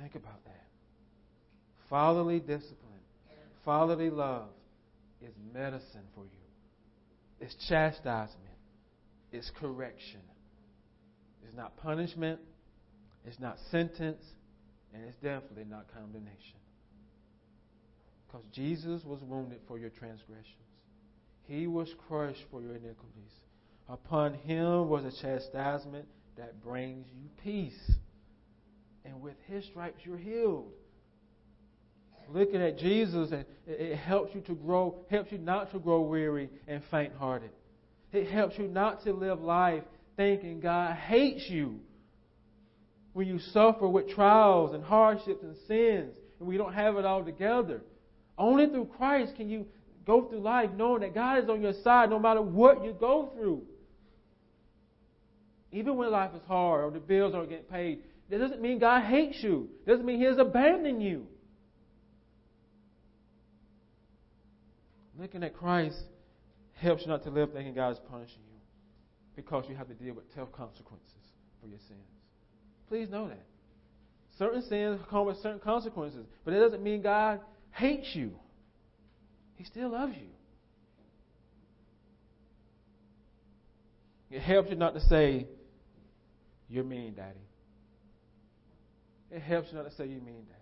Think 0.00 0.16
about 0.16 0.44
that. 0.44 0.66
Fatherly 1.88 2.40
discipline, 2.40 2.76
fatherly 3.64 4.10
love 4.10 4.48
is 5.22 5.32
medicine 5.54 6.02
for 6.14 6.24
you. 6.24 7.40
It's 7.40 7.54
chastisement, 7.68 8.36
it's 9.30 9.50
correction. 9.60 10.20
It's 11.46 11.56
not 11.56 11.76
punishment, 11.76 12.40
it's 13.24 13.38
not 13.38 13.58
sentence, 13.70 14.22
and 14.94 15.04
it's 15.04 15.16
definitely 15.16 15.64
not 15.64 15.86
condemnation. 15.92 16.58
Because 18.26 18.44
Jesus 18.52 19.04
was 19.04 19.20
wounded 19.22 19.60
for 19.66 19.78
your 19.78 19.90
transgressions. 19.90 20.54
He 21.44 21.66
was 21.66 21.88
crushed 22.06 22.44
for 22.50 22.60
your 22.60 22.72
iniquities. 22.72 23.32
Upon 23.88 24.34
him 24.34 24.88
was 24.88 25.04
a 25.04 25.22
chastisement 25.22 26.06
that 26.36 26.62
brings 26.62 27.06
you 27.08 27.28
peace. 27.42 27.92
And 29.04 29.22
with 29.22 29.36
his 29.46 29.64
stripes 29.64 30.00
you're 30.04 30.18
healed. 30.18 30.72
Looking 32.30 32.60
at 32.60 32.76
Jesus, 32.76 33.30
and 33.32 33.46
it 33.66 33.96
helps 33.96 34.34
you 34.34 34.42
to 34.42 34.54
grow, 34.54 34.96
helps 35.10 35.32
you 35.32 35.38
not 35.38 35.72
to 35.72 35.78
grow 35.78 36.02
weary 36.02 36.50
and 36.66 36.82
faint 36.90 37.14
hearted. 37.14 37.50
It 38.12 38.30
helps 38.30 38.58
you 38.58 38.68
not 38.68 39.02
to 39.04 39.14
live 39.14 39.40
life 39.40 39.82
thinking 40.18 40.60
God 40.60 40.94
hates 40.96 41.48
you. 41.48 41.80
When 43.12 43.26
you 43.26 43.38
suffer 43.38 43.88
with 43.88 44.08
trials 44.10 44.74
and 44.74 44.84
hardships 44.84 45.42
and 45.42 45.56
sins, 45.66 46.14
and 46.38 46.48
we 46.48 46.56
don't 46.56 46.72
have 46.72 46.96
it 46.96 47.04
all 47.04 47.24
together. 47.24 47.82
Only 48.36 48.66
through 48.66 48.90
Christ 48.96 49.34
can 49.36 49.48
you 49.48 49.66
go 50.06 50.28
through 50.28 50.40
life 50.40 50.70
knowing 50.76 51.02
that 51.02 51.14
God 51.14 51.42
is 51.42 51.50
on 51.50 51.60
your 51.60 51.74
side 51.82 52.10
no 52.10 52.18
matter 52.18 52.40
what 52.40 52.84
you 52.84 52.96
go 52.98 53.32
through. 53.34 53.62
Even 55.72 55.96
when 55.96 56.10
life 56.10 56.30
is 56.34 56.40
hard 56.46 56.84
or 56.84 56.90
the 56.90 57.00
bills 57.00 57.34
aren't 57.34 57.50
getting 57.50 57.64
paid, 57.64 58.00
that 58.30 58.38
doesn't 58.38 58.60
mean 58.60 58.78
God 58.78 59.04
hates 59.04 59.38
you. 59.42 59.68
It 59.86 59.90
doesn't 59.90 60.06
mean 60.06 60.18
He 60.18 60.24
has 60.24 60.38
abandoned 60.38 61.02
you. 61.02 61.26
Looking 65.18 65.42
at 65.42 65.54
Christ 65.54 65.98
helps 66.74 67.02
you 67.02 67.08
not 67.08 67.24
to 67.24 67.30
live 67.30 67.52
thinking 67.52 67.74
God 67.74 67.90
is 67.90 67.98
punishing 68.08 68.42
you 68.46 68.60
because 69.34 69.64
you 69.68 69.74
have 69.74 69.88
to 69.88 69.94
deal 69.94 70.14
with 70.14 70.32
tough 70.34 70.52
consequences 70.52 71.12
for 71.60 71.66
your 71.66 71.78
sins. 71.88 72.17
Please 72.88 73.08
know 73.08 73.28
that. 73.28 73.44
Certain 74.38 74.62
sins 74.62 75.00
come 75.10 75.26
with 75.26 75.36
certain 75.38 75.58
consequences, 75.58 76.24
but 76.44 76.54
it 76.54 76.60
doesn't 76.60 76.82
mean 76.82 77.02
God 77.02 77.40
hates 77.72 78.08
you. 78.14 78.32
He 79.56 79.64
still 79.64 79.90
loves 79.90 80.14
you. 80.14 80.28
It 84.30 84.40
helps 84.40 84.70
you 84.70 84.76
not 84.76 84.94
to 84.94 85.00
say, 85.00 85.46
You're 86.68 86.84
mean, 86.84 87.14
Daddy. 87.14 87.38
It 89.30 89.42
helps 89.42 89.68
you 89.70 89.78
not 89.78 89.90
to 89.90 89.96
say, 89.96 90.06
You're 90.06 90.20
mean, 90.20 90.44
Daddy. 90.46 90.58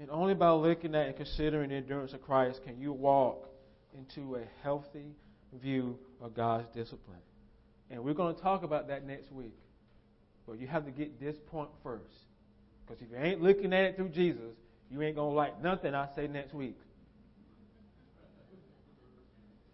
And 0.00 0.10
only 0.10 0.34
by 0.34 0.50
looking 0.50 0.94
at 0.94 1.06
and 1.06 1.16
considering 1.16 1.70
the 1.70 1.76
endurance 1.76 2.12
of 2.12 2.22
Christ 2.22 2.60
can 2.64 2.78
you 2.78 2.92
walk 2.92 3.48
into 3.96 4.34
a 4.34 4.42
healthy 4.62 5.14
view 5.62 5.96
of 6.20 6.34
God's 6.34 6.66
discipline. 6.74 7.18
And 7.90 8.02
we're 8.02 8.14
going 8.14 8.34
to 8.34 8.42
talk 8.42 8.64
about 8.64 8.88
that 8.88 9.06
next 9.06 9.30
week. 9.30 9.56
But 10.46 10.60
you 10.60 10.66
have 10.66 10.84
to 10.84 10.90
get 10.90 11.20
this 11.20 11.36
point 11.46 11.70
first. 11.82 12.14
Because 12.86 13.02
if 13.02 13.10
you 13.10 13.16
ain't 13.16 13.42
looking 13.42 13.72
at 13.72 13.84
it 13.84 13.96
through 13.96 14.10
Jesus, 14.10 14.54
you 14.90 15.00
ain't 15.02 15.16
going 15.16 15.30
to 15.30 15.36
like 15.36 15.62
nothing 15.62 15.94
I 15.94 16.08
say 16.14 16.26
next 16.26 16.52
week. 16.52 16.76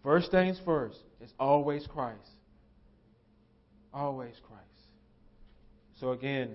First 0.03 0.31
things 0.31 0.59
first, 0.65 0.97
it's 1.19 1.33
always 1.39 1.85
Christ. 1.85 2.29
Always 3.93 4.33
Christ. 4.47 4.63
So 5.99 6.11
again, 6.11 6.51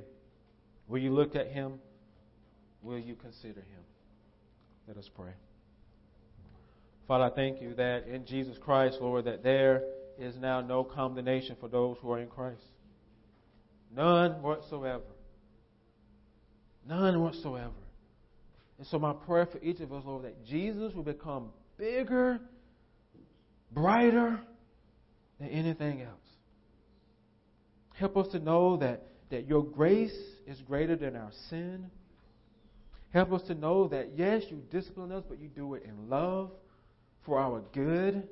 will 0.88 0.98
you 0.98 1.12
look 1.12 1.36
at 1.36 1.48
him? 1.48 1.74
Will 2.82 2.98
you 2.98 3.14
consider 3.14 3.60
him? 3.60 3.84
Let 4.88 4.96
us 4.96 5.08
pray. 5.14 5.32
Father, 7.06 7.24
I 7.24 7.30
thank 7.30 7.60
you 7.60 7.74
that 7.74 8.08
in 8.08 8.24
Jesus 8.24 8.58
Christ, 8.58 8.98
Lord, 9.00 9.26
that 9.26 9.44
there 9.44 9.82
is 10.18 10.36
now 10.36 10.60
no 10.60 10.82
condemnation 10.82 11.56
for 11.60 11.68
those 11.68 11.96
who 12.00 12.10
are 12.10 12.18
in 12.18 12.28
Christ. 12.28 12.62
None 13.96 14.42
whatsoever. 14.42 15.02
None 16.86 17.20
whatsoever. 17.20 17.72
And 18.78 18.86
so, 18.88 18.98
my 18.98 19.14
prayer 19.14 19.46
for 19.46 19.58
each 19.62 19.80
of 19.80 19.92
us, 19.92 20.02
Lord, 20.04 20.24
that 20.24 20.44
Jesus 20.44 20.92
will 20.94 21.02
become 21.02 21.48
bigger, 21.78 22.38
brighter 23.72 24.38
than 25.40 25.48
anything 25.48 26.02
else. 26.02 26.12
Help 27.94 28.18
us 28.18 28.28
to 28.32 28.38
know 28.38 28.76
that, 28.76 29.06
that 29.30 29.48
your 29.48 29.64
grace 29.64 30.16
is 30.46 30.60
greater 30.68 30.94
than 30.94 31.16
our 31.16 31.32
sin. 31.48 31.90
Help 33.14 33.32
us 33.32 33.42
to 33.46 33.54
know 33.54 33.88
that, 33.88 34.10
yes, 34.14 34.42
you 34.50 34.62
discipline 34.70 35.10
us, 35.10 35.24
but 35.26 35.40
you 35.40 35.48
do 35.48 35.72
it 35.74 35.84
in 35.84 36.10
love 36.10 36.50
for 37.24 37.38
our 37.38 37.62
good. 37.72 38.28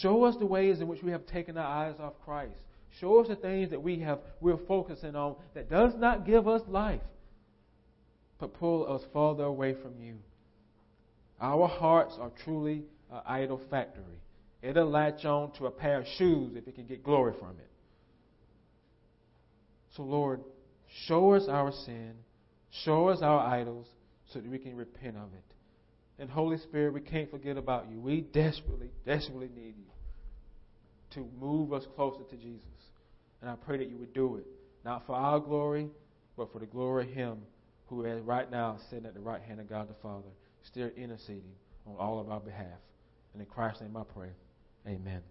Show 0.00 0.24
us 0.24 0.34
the 0.40 0.46
ways 0.46 0.80
in 0.80 0.88
which 0.88 1.04
we 1.04 1.12
have 1.12 1.24
taken 1.26 1.56
our 1.56 1.86
eyes 1.86 1.94
off 2.00 2.14
Christ. 2.24 2.52
Show 3.00 3.20
us 3.20 3.28
the 3.28 3.36
things 3.36 3.70
that 3.70 3.82
we 3.82 4.00
have 4.00 4.20
we're 4.40 4.56
focusing 4.66 5.14
on 5.14 5.36
that 5.54 5.68
does 5.68 5.92
not 5.96 6.24
give 6.24 6.48
us 6.48 6.62
life, 6.66 7.02
but 8.38 8.54
pull 8.54 8.90
us 8.92 9.02
farther 9.12 9.44
away 9.44 9.74
from 9.74 10.00
you. 10.00 10.16
Our 11.40 11.68
hearts 11.68 12.14
are 12.18 12.30
truly 12.44 12.84
an 13.12 13.20
idol 13.26 13.60
factory. 13.70 14.20
It'll 14.62 14.88
latch 14.88 15.24
on 15.24 15.52
to 15.58 15.66
a 15.66 15.70
pair 15.70 16.00
of 16.00 16.06
shoes 16.16 16.52
if 16.56 16.66
it 16.66 16.74
can 16.74 16.86
get 16.86 17.04
glory 17.04 17.34
from 17.38 17.50
it. 17.50 17.70
So, 19.94 20.02
Lord, 20.02 20.40
show 21.06 21.34
us 21.34 21.46
our 21.48 21.72
sin, 21.84 22.14
show 22.84 23.08
us 23.08 23.20
our 23.22 23.40
idols, 23.40 23.86
so 24.32 24.40
that 24.40 24.50
we 24.50 24.58
can 24.58 24.76
repent 24.76 25.16
of 25.16 25.32
it. 25.34 25.54
And 26.18 26.30
Holy 26.30 26.58
Spirit, 26.58 26.94
we 26.94 27.00
can't 27.00 27.30
forget 27.30 27.56
about 27.56 27.90
you. 27.90 28.00
We 28.00 28.22
desperately, 28.22 28.90
desperately 29.04 29.50
need 29.54 29.74
you 29.76 29.84
to 31.14 31.28
move 31.38 31.72
us 31.72 31.84
closer 31.94 32.24
to 32.24 32.36
Jesus. 32.36 32.64
And 33.40 33.50
I 33.50 33.54
pray 33.54 33.78
that 33.78 33.88
you 33.88 33.96
would 33.98 34.14
do 34.14 34.36
it, 34.36 34.46
not 34.84 35.06
for 35.06 35.14
our 35.14 35.38
glory, 35.40 35.88
but 36.36 36.52
for 36.52 36.58
the 36.58 36.66
glory 36.66 37.04
of 37.04 37.10
Him 37.10 37.38
who 37.86 38.04
is 38.04 38.20
right 38.22 38.50
now 38.50 38.76
sitting 38.90 39.06
at 39.06 39.14
the 39.14 39.20
right 39.20 39.42
hand 39.42 39.60
of 39.60 39.68
God 39.68 39.88
the 39.88 39.94
Father, 39.94 40.28
still 40.62 40.90
interceding 40.96 41.54
on 41.86 41.96
all 41.96 42.18
of 42.18 42.30
our 42.30 42.40
behalf. 42.40 42.78
And 43.32 43.40
in 43.40 43.46
Christ's 43.46 43.82
name 43.82 43.96
I 43.96 44.02
pray. 44.02 44.30
Amen. 44.86 45.22